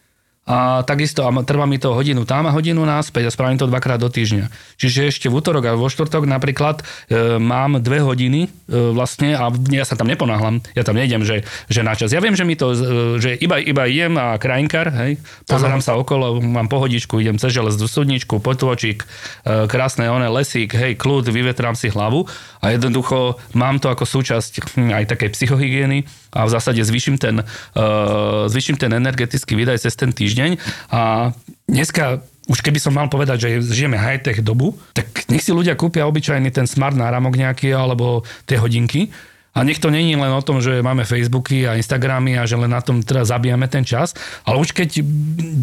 [0.46, 3.98] a takisto a trvá mi to hodinu tam a hodinu náspäť a spravím to dvakrát
[3.98, 4.46] do týždňa.
[4.78, 8.48] Čiže ešte v útorok a vo štvrtok napríklad e, mám dve hodiny e,
[8.94, 12.14] vlastne a ja sa tam neponáhľam, ja tam nejdem, že, že na čas.
[12.14, 12.78] Ja viem, že mi to, e,
[13.18, 15.18] že iba, iba idem a krajinkár, hej,
[15.50, 20.94] pozerám sa okolo, mám pohodičku, idem cez železnú studničku, potôčik, e, krásne one lesík, hej,
[20.94, 22.22] kľud, vyvetrám si hlavu
[22.62, 26.06] a jednoducho mám to ako súčasť hm, aj takej psychohygieny
[26.36, 30.60] a v zásade zvýšim ten, uh, zvýšim ten energetický výdaj cez ten týždeň
[30.92, 31.32] a
[31.64, 36.06] dneska už keby som mal povedať, že žijeme high-tech dobu, tak nech si ľudia kúpia
[36.06, 39.10] obyčajný ten smart náramok nejaký alebo tie hodinky
[39.56, 42.68] a nech to není len o tom, že máme Facebooky a Instagramy a že len
[42.68, 44.12] na tom teda zabijame ten čas,
[44.44, 45.00] ale už keď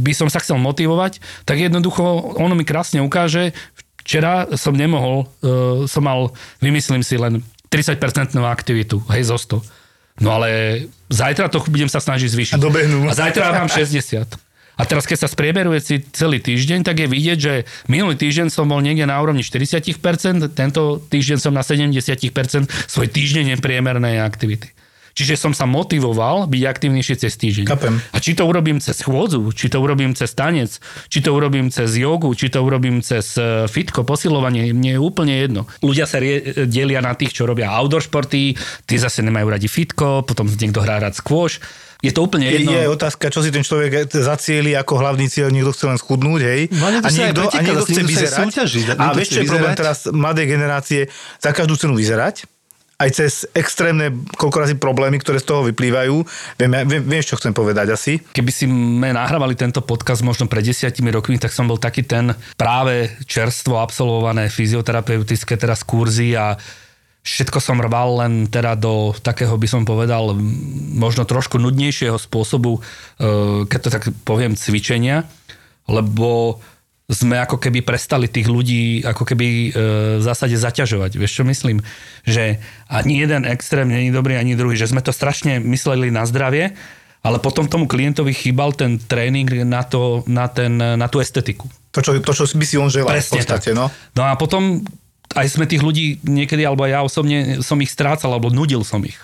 [0.02, 3.54] by som sa chcel motivovať, tak jednoducho ono mi krásne ukáže,
[4.02, 9.83] včera som nemohol, uh, som mal, vymyslím si len 30% aktivitu, hej, zo 100.
[10.22, 10.50] No ale
[11.10, 12.56] zajtra to budem sa snažiť zvýšiť.
[12.56, 13.10] A dobehnú.
[13.10, 14.26] A zajtra mám 60.
[14.74, 17.54] A teraz, keď sa sprieberuje si celý týždeň, tak je vidieť, že
[17.86, 19.94] minulý týždeň som bol niekde na úrovni 40%,
[20.58, 22.10] tento týždeň som na 70%
[22.90, 24.73] svoj týždeň priemernej aktivity.
[25.14, 27.66] Čiže som sa motivoval byť aktívnejší cez týždeň.
[27.70, 28.02] Chápem.
[28.12, 30.74] A či to urobím cez chôdzu, či to urobím cez tanec,
[31.06, 35.38] či to urobím cez jogu, či to urobím cez e, fitko, posilovanie, mne je úplne
[35.38, 35.70] jedno.
[35.86, 38.58] Ľudia sa rie, delia na tých, čo robia outdoor športy,
[38.90, 41.62] tí zase nemajú radi fitko, potom niekto hrá rád squash.
[42.04, 42.76] Je to úplne Je, jedno.
[42.76, 46.62] je otázka, čo si ten človek zacieli ako hlavný cieľ, niekto chce len schudnúť, hej.
[46.76, 48.40] No, a niekto, a niekto chce vyzerať.
[48.44, 51.08] súťaží, a vieš, čo je problém teraz mladej generácie?
[51.40, 52.44] Za každú cenu vyzerať,
[53.02, 56.16] aj cez extrémne koľko razy problémy, ktoré z toho vyplývajú.
[56.62, 58.22] Viem, viem, vieš, čo chcem povedať asi?
[58.22, 62.32] Keby si sme nahrávali tento podcast možno pred desiatimi rokmi, tak som bol taký ten
[62.56, 66.56] práve čerstvo absolvované fyzioterapeutické teraz kurzy a
[67.24, 70.36] všetko som rval len teda do takého, by som povedal,
[70.94, 75.26] možno trošku nudnejšieho spôsobu, eh, keď to tak poviem, cvičenia,
[75.88, 76.60] lebo
[77.12, 79.70] sme ako keby prestali tých ľudí ako keby e,
[80.20, 81.20] v zásade zaťažovať.
[81.20, 81.84] Vieš čo myslím?
[82.24, 84.80] Že ani jeden extrém není dobrý, ani druhý.
[84.80, 86.72] Že sme to strašne mysleli na zdravie,
[87.24, 91.68] ale potom tomu klientovi chýbal ten tréning na, to, na, ten, na tú estetiku.
[91.92, 93.78] To, čo, to, čo by si on želal v Presne podstate, tak.
[93.78, 93.86] no.
[94.16, 94.82] No a potom
[95.36, 99.20] aj sme tých ľudí niekedy, alebo ja osobne som ich strácal, alebo nudil som ich.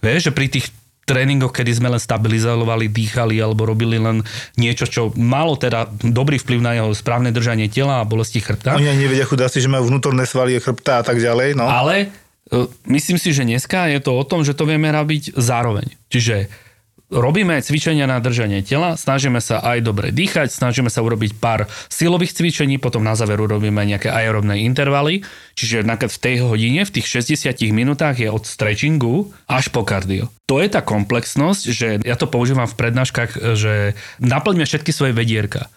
[0.00, 0.72] Vieš, že pri tých
[1.10, 4.22] tréningoch, kedy sme len stabilizovali, dýchali alebo robili len
[4.54, 8.78] niečo, čo malo teda dobrý vplyv na jeho správne držanie tela a bolesti chrbta.
[8.78, 11.66] Oni ani nevedia chudáci, že majú vnútorné svaly, chrbta a tak ďalej, no.
[11.66, 12.06] Ale
[12.46, 15.90] e, myslím si, že dneska je to o tom, že to vieme robiť zároveň.
[16.06, 16.46] Čiže
[17.10, 22.32] robíme cvičenia na držanie tela, snažíme sa aj dobre dýchať, snažíme sa urobiť pár silových
[22.38, 25.26] cvičení, potom na záver urobíme nejaké aerobné intervaly,
[25.58, 30.30] čiže napríklad v tej hodine, v tých 60 minútach je od stretchingu až po kardio.
[30.46, 35.70] To je tá komplexnosť, že ja to používam v prednáškach, že naplňme všetky svoje vedierka.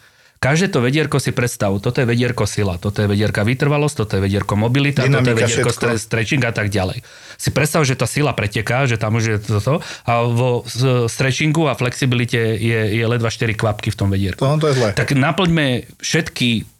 [0.43, 4.21] Každé to vedierko si predstav, toto je vedierko sila, toto je vedierka vytrvalosť, toto je
[4.27, 5.95] vedierko mobilita, toto je Dynamika, vedierko všetko.
[5.95, 6.99] stre- stretching a tak ďalej.
[7.39, 10.67] Si predstav, že tá sila preteká, že tam už je toto a vo
[11.07, 14.43] stretchingu a flexibilite je, je ledva 4 kvapky v tom vedierku.
[14.43, 14.89] To, to je zlé.
[14.91, 16.72] Tak naplňme všetky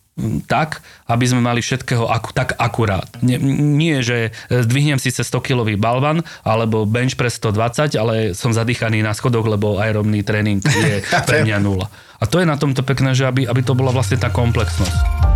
[0.45, 3.09] tak, aby sme mali všetkého aku, tak akurát.
[3.25, 8.53] Nie, nie, že e, zdvihnem síce 100 kilový balvan alebo bench press 120, ale som
[8.53, 11.89] zadýchaný na schodoch, lebo aerobný tréning je pre mňa nula.
[12.21, 15.33] A to je na tomto pekné, že aby, aby to bola vlastne tá komplexnosť.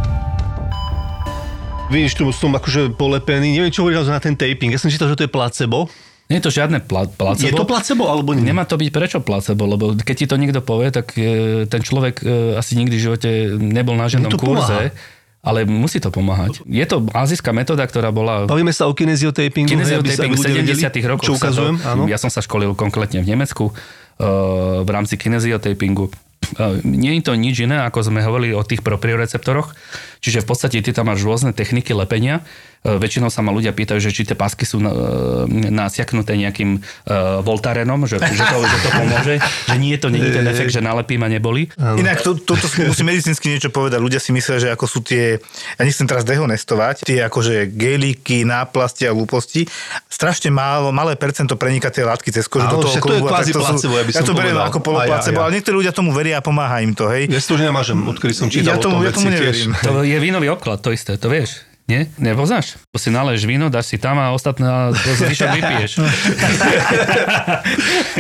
[1.88, 4.75] Vidíš, tu som akože polepený, neviem, čo hovoríš na ten taping.
[4.75, 5.88] Ja som čítal, že to je placebo.
[6.28, 7.47] Nie je to žiadne pla- placebo.
[7.47, 8.43] Je to placebo, alebo nie?
[8.43, 12.19] Nemá to byť prečo placebo, lebo keď ti to niekto povie, tak e, ten človek
[12.19, 14.91] e, asi nikdy v živote nebol na žiadnom kurze,
[15.39, 16.67] ale musí to pomáhať.
[16.67, 21.11] Je to azijská metóda, ktorá bola Bavíme sa o sa Kinesiotaping v ľudia vedeli, 70
[21.15, 21.23] rokoch.
[21.23, 22.03] Čo sa ukazujem, to, áno.
[22.11, 26.11] Ja som sa školil konkrétne v Nemecku uh, v rámci kinesiotapingu.
[26.59, 29.71] Uh, nie je to nič iné, ako sme hovorili o tých proprioreceptoroch.
[30.19, 32.43] Čiže v podstate ty tam máš rôzne techniky lepenia.
[32.88, 37.44] Uh, väčšinou sa ma ľudia pýtajú, že či tie pásky sú uh, nasiaknuté nejakým uh,
[37.44, 39.36] voltarenom, že, že, to, že to pomôže.
[39.68, 41.68] Že nie je to nie je ten efekt, že nalepím a neboli.
[41.76, 44.00] Inak to, toto musím medicínsky niečo povedať.
[44.00, 45.36] Ľudia si myslia, že ako sú tie,
[45.76, 49.68] ja nechcem teraz dehonestovať, tie akože gelíky, náplasti a hlúposti.
[50.08, 53.22] Strašne málo, malé percento preniká tie látky cez kožu Áno, do toho však to je
[53.28, 54.72] kvázi sú- placebo, ja by ja som to beriem povedal.
[54.72, 55.44] ako ja, poloplacebo, ja.
[55.44, 57.28] ale niektorí ľudia tomu veria a pomáha im to, hej.
[57.28, 59.76] Ja si to už nemážem, odkedy som čítal Ja tomu- o tom ja tomu neverím.
[59.84, 61.66] To je vínový obklad, to isté, to vieš.
[61.88, 62.12] Nie?
[62.20, 62.76] Nepoznáš?
[62.92, 65.92] To si naleješ víno, dáš si tam a ostatné a to zvyšok vypiješ.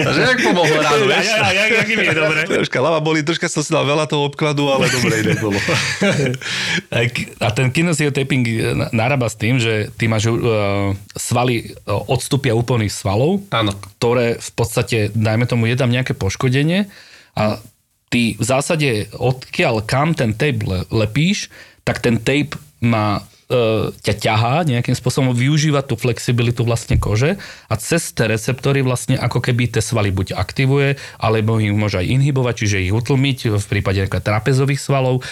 [0.07, 1.27] Takže jak pomohlo ráno, vieš?
[1.27, 2.47] Ja, ja, ja, ja, dobre.
[2.47, 5.59] Troška lava boli, troška som si dal veľa toho obkladu, ale dobre inak bolo.
[7.43, 12.95] A ten kinesiotaping na- narába s tým, že ty máš uh, svaly uh, odstupia úplných
[12.95, 13.75] svalov, Áno.
[13.99, 16.87] ktoré v podstate, dajme tomu, je tam nejaké poškodenie
[17.35, 17.59] a
[18.07, 21.51] ty v zásade odkiaľ kam ten tape le- lepíš,
[21.83, 23.27] tak ten tape má
[24.03, 27.39] ťa ťahá nejakým spôsobom, využíva tú flexibilitu vlastne kože
[27.71, 32.11] a cez tie receptory vlastne ako keby tie svaly buď aktivuje, alebo ich môže aj
[32.11, 35.23] inhibovať, čiže ich utlmiť v prípade trapezových svalov.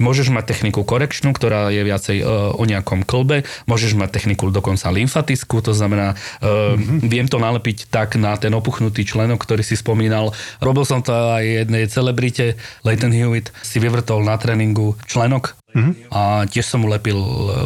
[0.00, 4.88] Môžeš mať techniku korekčnú, ktorá je viacej e, o nejakom klbe, môžeš mať techniku dokonca
[4.88, 7.04] lymfatickú, to znamená, e, mm-hmm.
[7.04, 10.32] viem to nalepiť tak na ten opuchnutý členok, ktorý si spomínal.
[10.64, 16.10] Robil som to aj jednej celebrite, Leighton Hewitt si vyvrtol na tréningu členok Mm-hmm.
[16.10, 17.18] A tiež som mu lepil,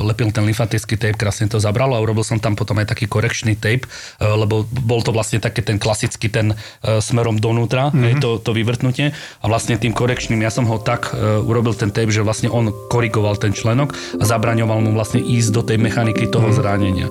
[0.05, 3.57] lepil ten lymfatický tape, krásne to zabralo a urobil som tam potom aj taký korekčný
[3.57, 6.57] tape, e, lebo bol to vlastne také ten klasický ten e,
[7.00, 8.05] smerom donútra, mm-hmm.
[8.05, 11.88] hej, to, to vyvrtnutie a vlastne tým korekčným ja som ho tak e, urobil ten
[11.88, 16.28] tape, že vlastne on korigoval ten členok a zabraňoval mu vlastne ísť do tej mechaniky
[16.28, 16.61] toho mm-hmm.
[16.61, 17.09] zranenia.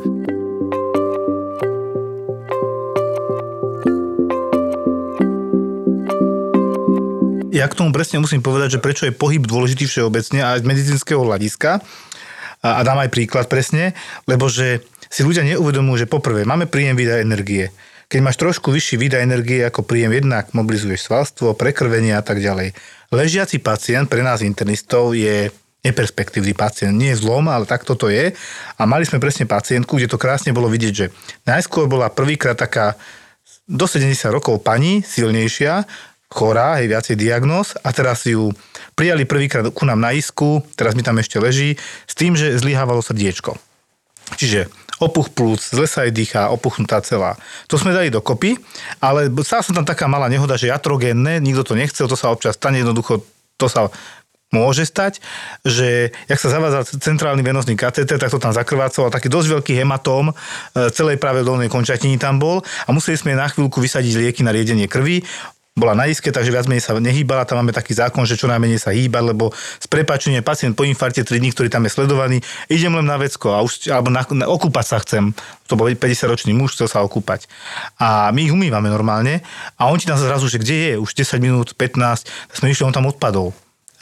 [7.64, 11.24] Ja k tomu presne musím povedať, že prečo je pohyb dôležitý všeobecne aj z medicínskeho
[11.24, 11.80] hľadiska.
[12.60, 13.96] A, a dám aj príklad presne,
[14.28, 17.72] lebo že si ľudia neuvedomujú, že poprvé máme príjem výdaj energie.
[18.12, 22.76] Keď máš trošku vyšší výdaj energie ako príjem, jednak mobilizuješ svalstvo, prekrvenie a tak ďalej.
[23.16, 25.48] Ležiaci pacient pre nás internistov je
[25.88, 26.92] neperspektívny pacient.
[26.92, 28.36] Nie je zlom, ale takto to je.
[28.76, 31.16] A mali sme presne pacientku, kde to krásne bolo vidieť, že
[31.48, 33.00] najskôr bola prvýkrát taká
[33.64, 35.88] do 70 rokov pani, silnejšia,
[36.34, 38.50] chorá, hej, viacej diagnóz a teraz ju
[38.98, 41.78] prijali prvýkrát ku nám na isku, teraz mi tam ešte leží,
[42.10, 43.54] s tým, že zlyhávalo srdiečko.
[44.34, 44.68] Čiže
[44.98, 47.36] opuch plúc, zle sa jej dýchá, opuchnutá celá.
[47.68, 48.56] To sme dali dokopy,
[49.04, 52.56] ale stala sa tam taká malá nehoda, že jatrogénne, nikto to nechcel, to sa občas
[52.56, 53.22] stane, jednoducho
[53.60, 53.92] to sa
[54.54, 55.18] môže stať,
[55.66, 60.30] že jak sa zavádza centrálny venozný katéter, tak to tam zakrvácalo, taký dosť veľký hematóm
[60.30, 60.34] e,
[60.94, 64.86] celej práve dolnej končatiny tam bol a museli sme na chvíľku vysadiť lieky na riedenie
[64.86, 65.26] krvi
[65.74, 67.50] bola na iske, takže viac menej sa nehýbala.
[67.50, 69.50] Tam máme taký zákon, že čo najmenej sa hýba, lebo
[69.82, 73.58] z prepačenia pacient po infarte 3 dní, ktorý tam je sledovaný, idem len na vecko
[73.58, 75.34] a už, alebo na, na, okúpať sa chcem.
[75.66, 77.50] To bol 50-ročný muž, chcel sa okúpať.
[77.98, 79.42] A my ich umývame normálne
[79.74, 82.86] a on ti tam zrazu, že kde je, už 10 minút, 15, tak sme išli,
[82.86, 83.50] on tam odpadol.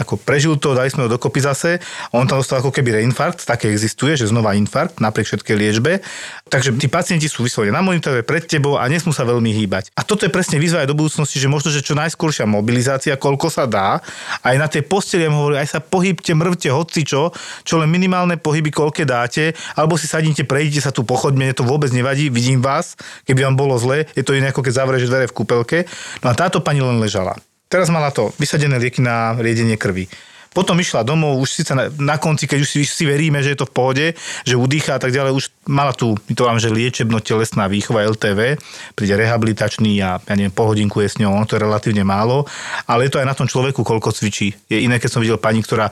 [0.02, 1.78] Ako prežil to, dali sme ho dokopy zase,
[2.10, 6.02] on tam dostal ako keby reinfarkt, také existuje, že znova infarkt napriek všetkej liečbe.
[6.50, 9.94] Takže tí pacienti sú vyslovene na monitore pred tebou a nesmú sa veľmi hýbať.
[9.94, 13.48] A toto je presne výzva aj do budúcnosti, že možno, že čo najskôršia mobilizácia, koľko
[13.54, 14.02] sa dá,
[14.42, 17.30] aj na tej posteli, ja mu hovorím, aj sa pohybte, mrvte, hoci čo,
[17.62, 21.66] čo len minimálne pohyby, koľko dáte, alebo si sadnite, prejdite sa tu pochodme, mne to
[21.68, 22.96] vôbec nevadí, vidím vás,
[23.28, 25.78] keby vám bolo zle, je to iné ako keď zavrieš dvere v kúpelke.
[26.24, 27.36] No a táto pani len ležala.
[27.72, 30.12] Teraz mala to vysadené lieky na riedenie krvi.
[30.52, 33.64] Potom išla domov, už síce na, na konci, keď už si, si veríme, že je
[33.64, 34.06] to v pohode,
[34.44, 38.60] že udýcha a tak ďalej, už mala tu, my to vám, že liečebno-telesná výchova LTV,
[38.92, 42.44] príde rehabilitačný a ja neviem, hodinku je s ňou, ono to je relatívne málo,
[42.84, 44.52] ale je to aj na tom človeku, koľko cvičí.
[44.68, 45.88] Je iné, keď som videl pani, ktorá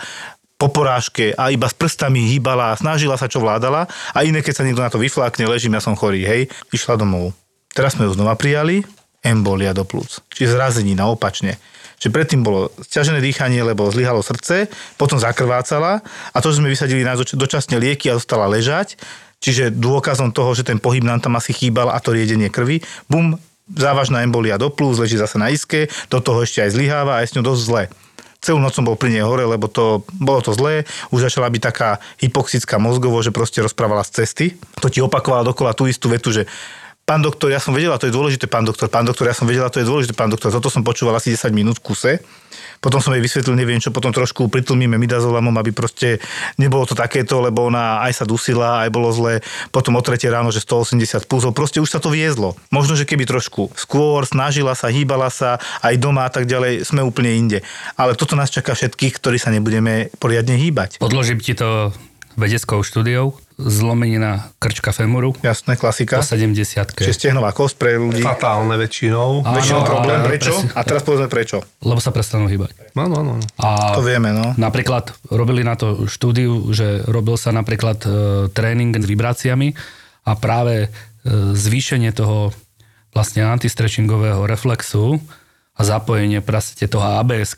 [0.59, 4.67] po porážke a iba s prstami hýbala snažila sa, čo vládala a iné, keď sa
[4.67, 7.31] niekto na to vyflákne, ležím, ja som chorý, hej, išla domov.
[7.71, 8.83] Teraz sme ju znova prijali,
[9.25, 11.59] embolia do plúc, čiže zrazenina opačne
[11.99, 15.99] že predtým bolo stiažené dýchanie, lebo zlyhalo srdce, potom zakrvácala
[16.31, 18.95] a to, že sme vysadili na dočasne lieky a zostala ležať,
[19.43, 22.79] čiže dôkazom toho, že ten pohyb nám tam asi chýbal a to riedenie krvi,
[23.11, 23.35] bum,
[23.67, 27.29] závažná embolia do plus, leží zase na iske, do toho ešte aj zlyháva a je
[27.29, 27.83] s ňou dosť zle.
[28.39, 30.87] Celú noc som bol pri nej hore, lebo to, bolo to zlé.
[31.11, 34.55] Už začala byť taká hypoxická mozgovo, že proste rozprávala z cesty.
[34.79, 36.47] To ti opakovala dokola tú istú vetu, že
[37.09, 39.73] pán doktor, ja som vedela, to je dôležité, pán doktor, pán doktor, ja som vedela,
[39.73, 40.53] to je dôležité, pán doktor.
[40.53, 42.11] Toto som počúval asi 10 minút v kuse.
[42.77, 46.21] Potom som jej vysvetlil, neviem čo, potom trošku pritlmíme midazolamom, aby proste
[46.61, 49.41] nebolo to takéto, lebo ona aj sa dusila, aj bolo zle.
[49.73, 52.53] Potom o tretie ráno, že 180 pulzov, proste už sa to viezlo.
[52.69, 57.01] Možno, že keby trošku skôr snažila sa, hýbala sa aj doma a tak ďalej, sme
[57.01, 57.65] úplne inde.
[57.97, 61.01] Ale toto nás čaká všetkých, ktorí sa nebudeme poriadne hýbať.
[61.01, 61.89] Podložím ti to
[62.37, 65.35] vedeckou štúdiou zlomenina krčka femoru.
[65.43, 66.23] Jasné, klasika.
[66.23, 66.55] Po 70
[66.95, 68.23] Čiže stehnová kosť pre ľudí.
[68.23, 69.43] Fatálne väčšinou.
[69.43, 70.23] Áno, väčšinou problém.
[70.23, 70.55] Prečo?
[70.71, 71.59] A teraz povedzme prečo.
[71.83, 72.95] Lebo sa prestanú hýbať.
[72.95, 73.33] Áno, áno.
[73.59, 74.55] A to vieme, no.
[74.55, 78.09] Napríklad robili na to štúdiu, že robil sa napríklad e,
[78.55, 79.75] tréning s vibráciami
[80.23, 80.87] a práve e,
[81.51, 82.55] zvýšenie toho
[83.11, 85.19] vlastne antistretchingového reflexu
[85.75, 87.55] a zapojenie prasete toho abs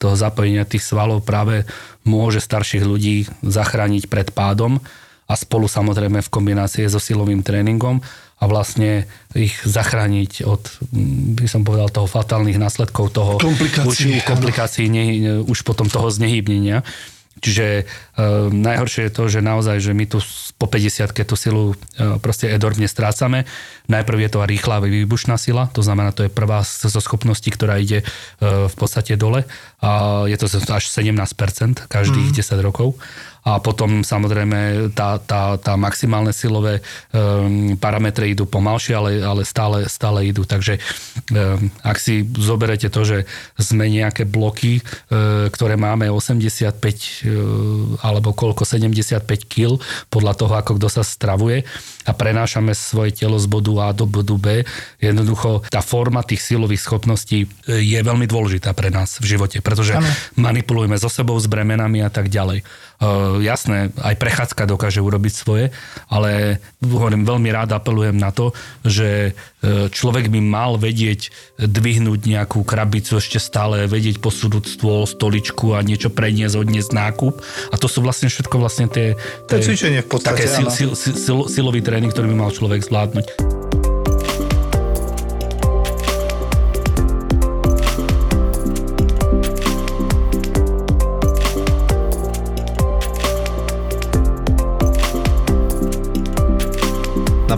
[0.00, 1.64] toho zapojenia tých svalov práve
[2.02, 4.82] môže starších ľudí zachrániť pred pádom
[5.28, 8.02] a spolu samozrejme v kombinácii so silovým tréningom
[8.42, 9.06] a vlastne
[9.38, 10.62] ich zachrániť od,
[11.38, 15.04] by som povedal, toho fatálnych následkov toho komplikácií, už, komplikácií ne,
[15.46, 16.82] už potom toho znehybnenia.
[17.42, 17.84] Čiže e,
[18.54, 20.22] najhoršie je to, že naozaj, že my tu
[20.60, 23.48] po 50 tú silu e, proste enormne strácame.
[23.90, 28.02] Najprv je to rýchla výbušná sila, to znamená, to je prvá zo schopností, ktorá ide
[28.02, 29.42] e, v podstate dole.
[29.82, 32.36] A je to až 17% každých mm.
[32.36, 32.94] 10 rokov
[33.42, 36.78] a potom samozrejme tá, tá, tá maximálne silové
[37.10, 40.46] um, parametre idú pomalšie, ale, ale stále, stále idú.
[40.46, 43.18] Takže um, ak si zoberete to, že
[43.58, 44.78] sme nejaké bloky,
[45.10, 46.70] um, ktoré máme 85
[47.26, 49.74] um, alebo koľko, 75 kg
[50.06, 51.66] podľa toho, ako kto sa stravuje
[52.02, 54.46] a prenášame svoje telo z bodu A do bodu B,
[54.98, 60.06] jednoducho tá forma tých silových schopností je veľmi dôležitá pre nás v živote, pretože ano.
[60.34, 62.66] manipulujeme so sebou, s bremenami a tak ďalej.
[63.02, 65.74] Uh, jasné, aj prechádzka dokáže urobiť svoje,
[66.06, 68.54] ale hovorím, veľmi rád apelujem na to,
[68.86, 69.34] že
[69.64, 76.10] človek by mal vedieť dvihnúť nejakú krabicu ešte stále, vedieť posúduť stôl, stoličku a niečo
[76.10, 77.34] preniesť, odniesť nákup.
[77.70, 79.14] A to sú vlastne všetko vlastne tie...
[79.46, 82.82] To je cvičenie v podstate, Také sil, sil, sil, silový tréning, ktorý by mal človek
[82.82, 83.81] zvládnuť.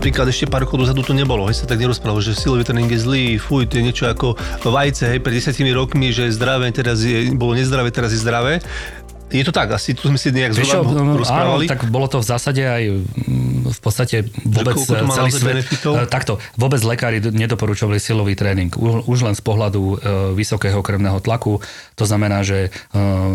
[0.05, 3.01] Napríklad ešte pár rokov dozadu to nebolo, hej, sa tak nerozprávalo, že silový tréning je
[3.01, 4.37] zlý, fuj, to je niečo ako
[4.69, 8.61] vajce, hej, pred desiatimi rokmi, že zdravé, teraz je, bolo nezdravé, teraz je zdravé.
[9.33, 11.65] Je to tak, asi tu sme si nejak zhruba no, rozprávali.
[11.65, 15.65] Áno, tak bolo to v zásade aj mm, v podstate vôbec celý svet.
[15.65, 15.93] Benefitov?
[16.13, 18.69] Takto, vôbec lekári nedoporučovali silový tréning.
[19.09, 19.97] Už len z pohľadu e,
[20.37, 21.65] vysokého krvného tlaku.
[21.97, 22.69] To znamená, že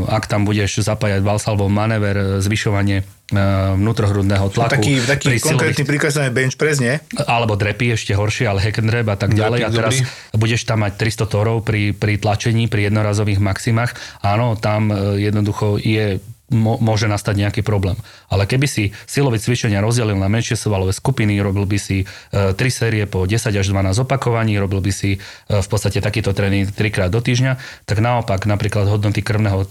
[0.06, 4.74] ak tam budeš zapájať valsalvov manéver, zvyšovanie vnútrohrudného tlaku.
[4.82, 6.98] Taký, taký konkrétny príklad je bench press, nie?
[7.30, 9.60] Alebo drepy ešte horšie, ale hack and a tak ďalej.
[9.66, 10.38] a teraz dobrý.
[10.42, 13.94] budeš tam mať 300 torov pri, pri tlačení, pri jednorazových maximách.
[14.26, 16.18] Áno, tam e, jednoducho je
[16.58, 17.96] môže nastať nejaký problém.
[18.28, 22.04] Ale keby si silové cvičenia rozdelil na menšie svalové skupiny, robil by si
[22.34, 25.18] e, 3 série po 10 až 12 opakovaní, robil by si e,
[25.62, 29.70] v podstate takýto tréning 3 krát do týždňa, tak naopak napríklad hodnoty krvného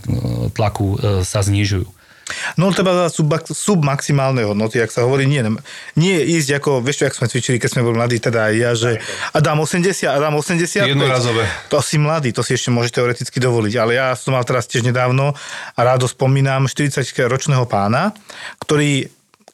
[0.54, 1.97] tlaku e, sa znižujú.
[2.60, 5.40] No treba za sub, submaximálne hodnoty, ak sa hovorí, nie,
[5.96, 8.70] nie ísť ako, vieš čo, jak sme cvičili, keď sme boli mladí, teda aj ja,
[8.76, 8.90] že
[9.32, 10.88] a dám 80, a dám 80.
[10.92, 11.44] Jednorazové.
[11.72, 14.84] To si mladý, to si ešte môže teoreticky dovoliť, ale ja som mal teraz tiež
[14.84, 15.32] nedávno
[15.74, 18.12] a rádo spomínam 40-ročného pána,
[18.60, 19.08] ktorý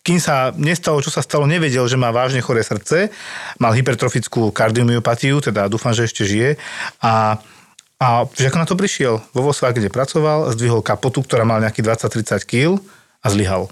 [0.04, 3.08] kým sa nestalo, čo sa stalo, nevedel, že má vážne choré srdce,
[3.56, 6.60] mal hypertrofickú kardiomyopatiu, teda dúfam, že ešte žije
[7.00, 7.40] a
[8.02, 9.22] a že ako na to prišiel?
[9.32, 12.82] Vo Volkswagene pracoval, zdvihol kapotu, ktorá mal nejaký 20-30 kg
[13.22, 13.70] a zlyhal.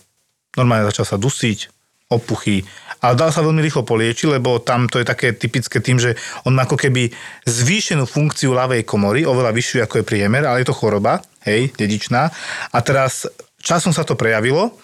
[0.55, 1.73] Normálne začal sa dusiť,
[2.13, 2.63] opuchy.
[3.03, 6.15] Ale dal sa veľmi rýchlo poliečiť, lebo tam to je také typické tým, že
[6.47, 7.11] on má ako keby
[7.49, 12.31] zvýšenú funkciu ľavej komory, oveľa vyššiu ako je priemer, ale je to choroba, hej, dedičná.
[12.71, 13.27] A teraz
[13.59, 14.77] časom sa to prejavilo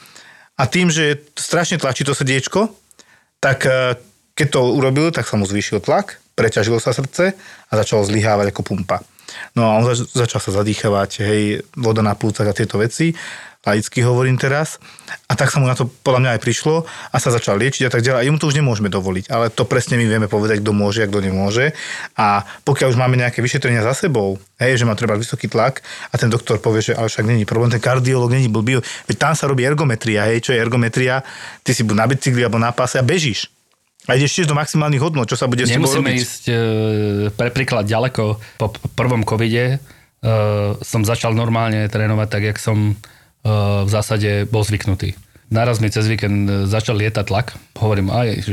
[0.59, 2.75] a tým, že strašne tlačí to srdiečko,
[3.39, 3.95] tak eh,
[4.35, 7.39] keď to urobil, tak sa mu zvýšil tlak, preťažilo sa srdce
[7.71, 8.99] a začalo zlyhávať ako pumpa.
[9.57, 11.41] No a on zač- začal sa zadýchavať, hej,
[11.77, 13.15] voda na plúcach a tieto veci,
[13.67, 14.79] laicky hovorím teraz.
[15.29, 17.93] A tak sa mu na to podľa mňa aj prišlo a sa začal liečiť a
[17.93, 18.19] tak ďalej.
[18.23, 21.11] A jemu to už nemôžeme dovoliť, ale to presne my vieme povedať, kto môže a
[21.11, 21.77] kto nemôže.
[22.17, 26.15] A pokiaľ už máme nejaké vyšetrenia za sebou, hej, že má treba vysoký tlak a
[26.17, 28.81] ten doktor povie, že ale však není problém, ten kardiolog není blbý,
[29.11, 31.21] veď tam sa robí ergometria, hej, čo je ergometria,
[31.61, 33.58] ty si buď na bicykli alebo na páse a bežíš.
[34.09, 36.17] A ideš tiež do maximálnych hodnot, čo sa bude s tebou Nemusíme robiť.
[36.17, 36.55] ísť e,
[37.37, 38.41] pre príklad ďaleko.
[38.57, 39.79] Po prvom covide e,
[40.81, 42.95] som začal normálne trénovať tak, jak som e,
[43.85, 45.13] v zásade bol zvyknutý.
[45.53, 47.57] Naraz mi cez víkend začal lietať tlak.
[47.77, 48.49] Hovorím, aj,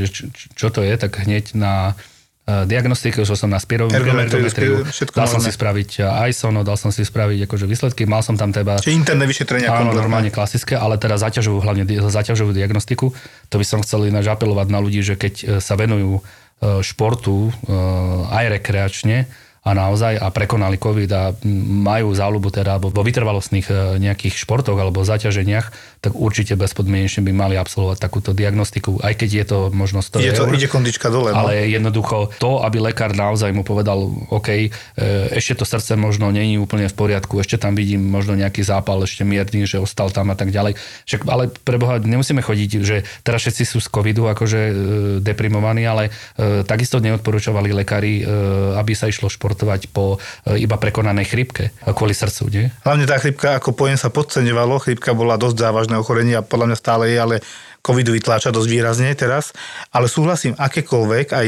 [0.55, 1.95] čo to je, tak hneď na
[2.45, 6.93] e, diagnostiku, že som na spirovu Ergometriu, dal som si spraviť aj sono, dal som
[6.93, 9.99] si spraviť akože výsledky, mal som tam teba Čiže interné vyšetrenia Áno, kompletné.
[9.99, 13.11] normálne klasické, ale teda zaťažovú, hlavne zaťažovú diagnostiku.
[13.49, 16.23] To by som chcel ináč apelovať na ľudí, že keď e, sa venujú
[16.63, 17.51] športu
[18.31, 19.27] aj rekreačne
[19.65, 21.33] a naozaj a prekonali COVID a
[21.65, 25.73] majú záľubu teda vo vytrvalostných e, nejakých športoch alebo zaťaženiach,
[26.05, 30.37] tak určite bezpodmienečne by mali absolvovať takúto diagnostiku, aj keď je to možno 100 Ide,
[30.37, 30.53] to, eur.
[30.53, 31.33] ide kondička dole.
[31.33, 31.49] No.
[31.49, 34.69] Ale jednoducho to, aby lekár naozaj mu povedal, OK, e,
[35.33, 39.25] ešte to srdce možno není úplne v poriadku, ešte tam vidím možno nejaký zápal ešte
[39.25, 40.77] mierny, že ostal tam a tak ďalej.
[41.09, 44.73] Však, ale pre Boha, nemusíme chodiť, že teraz všetci sú z covidu akože e,
[45.25, 46.13] deprimovaní, ale
[46.67, 48.21] takisto neodporúčovali lekári,
[48.77, 52.67] aby sa išlo športovať po e, iba prekonanej chrypke e, kvôli srdcu, nie?
[52.83, 56.77] Hlavne tá chrypka, ako pojem sa podceňovalo, chrypka bola dosť závažné ochorenie a podľa mňa
[56.77, 57.35] stále je, ale
[57.79, 59.55] COVID vytláča dosť výrazne teraz.
[59.95, 61.47] Ale súhlasím, akékoľvek, aj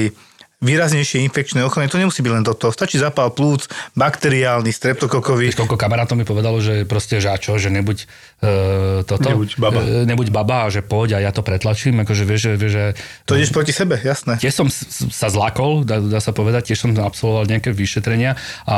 [0.57, 2.73] výraznejšie infekčné ochorenie, to nemusí byť len toto.
[2.73, 5.53] Stačí zapál plúc, bakteriálny, streptokokový.
[5.53, 8.09] Koľko kamarátov mi povedalo, že proste žáčo, že nebuď
[8.41, 9.37] e, toto.
[9.37, 9.79] Nebuď baba.
[9.85, 12.01] E, nebuď baba a že poď a ja to pretlačím.
[12.01, 12.85] Akože vieš, že, vieš, že
[13.29, 14.41] To ideš proti sebe, jasné.
[14.41, 14.65] Tiež som
[15.13, 18.33] sa zlakol, dá, dá sa povedať, tiež som absolvoval nejaké vyšetrenia
[18.65, 18.77] a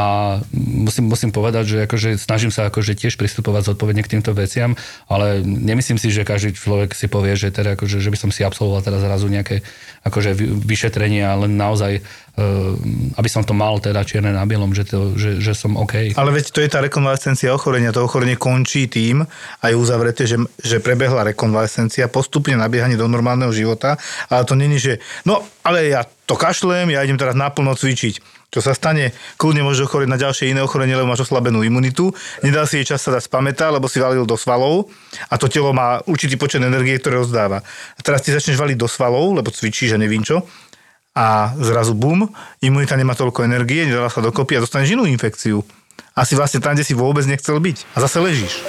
[0.51, 4.75] musím, musím povedať, že akože snažím sa akože tiež pristupovať zodpovedne k týmto veciam,
[5.07, 8.43] ale nemyslím si, že každý človek si povie, že, teda akože, že by som si
[8.43, 9.63] absolvoval teraz zrazu nejaké
[10.03, 12.01] akože vy- vyšetrenia, len naozaj, e,
[13.13, 16.17] aby som to mal teda čierne na bielom, že, to, že, že som OK.
[16.17, 17.93] Ale veď to je tá rekonvalescencia ochorenia.
[17.93, 19.21] To ochorenie končí tým
[19.61, 24.01] a je uzavreté, že, že prebehla rekonvalescencia, postupne nabiehanie do normálneho života,
[24.33, 24.97] ale to není, že
[25.29, 28.41] no, ale ja to kašlem, ja idem teraz naplno cvičiť.
[28.49, 29.13] Čo sa stane?
[29.37, 32.09] Kľudne môžeš ochorieť na ďalšie iné ochorenie, lebo máš oslabenú imunitu.
[32.41, 34.89] Nedal si jej čas sa dať spamätá, lebo si valil do svalov
[35.29, 37.61] a to telo má určitý počet energie, ktoré rozdáva.
[37.93, 40.41] A teraz ty začneš valiť do svalov, lebo cvičíš a nevím čo
[41.19, 42.31] a zrazu bum,
[42.63, 45.59] imunita nemá toľko energie, nedala sa dokopy a dostaneš inú infekciu.
[46.15, 47.77] Asi vlastne tam, kde si vôbec nechcel byť.
[47.91, 48.63] A zase ležíš.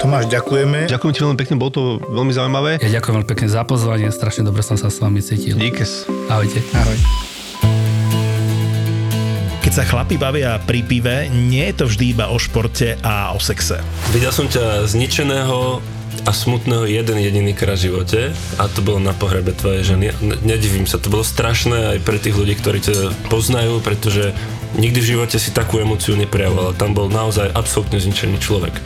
[0.00, 0.88] Tomáš, ďakujeme.
[0.88, 2.80] Ďakujem ti veľmi pekne, bolo to veľmi zaujímavé.
[2.80, 5.60] Ja ďakujem veľmi pekne za pozvanie, strašne dobre som sa s vami cítil.
[5.60, 6.08] Díkes.
[6.32, 6.64] Ahojte.
[6.72, 7.35] Ahoj.
[9.66, 13.42] Keď sa chlapi bavia pri pive, nie je to vždy iba o športe a o
[13.42, 13.82] sexe.
[14.14, 15.82] Videl som ťa zničeného
[16.22, 18.30] a smutného jeden jediný krát v živote
[18.62, 20.14] a to bolo na pohrebe tvojej ženy.
[20.46, 24.30] Nedivím sa, to bolo strašné aj pre tých ľudí, ktorí ťa poznajú, pretože
[24.78, 26.78] nikdy v živote si takú emóciu neprejavoval.
[26.78, 28.78] Tam bol naozaj absolútne zničený človek.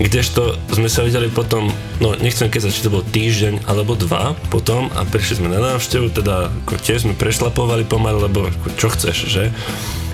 [0.00, 1.68] Kdežto sme sa videli potom,
[2.00, 6.16] no nechcem keď či to bol týždeň alebo dva potom a prišli sme na návštevu,
[6.16, 8.48] teda ako tiež sme prešlapovali pomaly, lebo
[8.80, 9.52] čo chceš, že?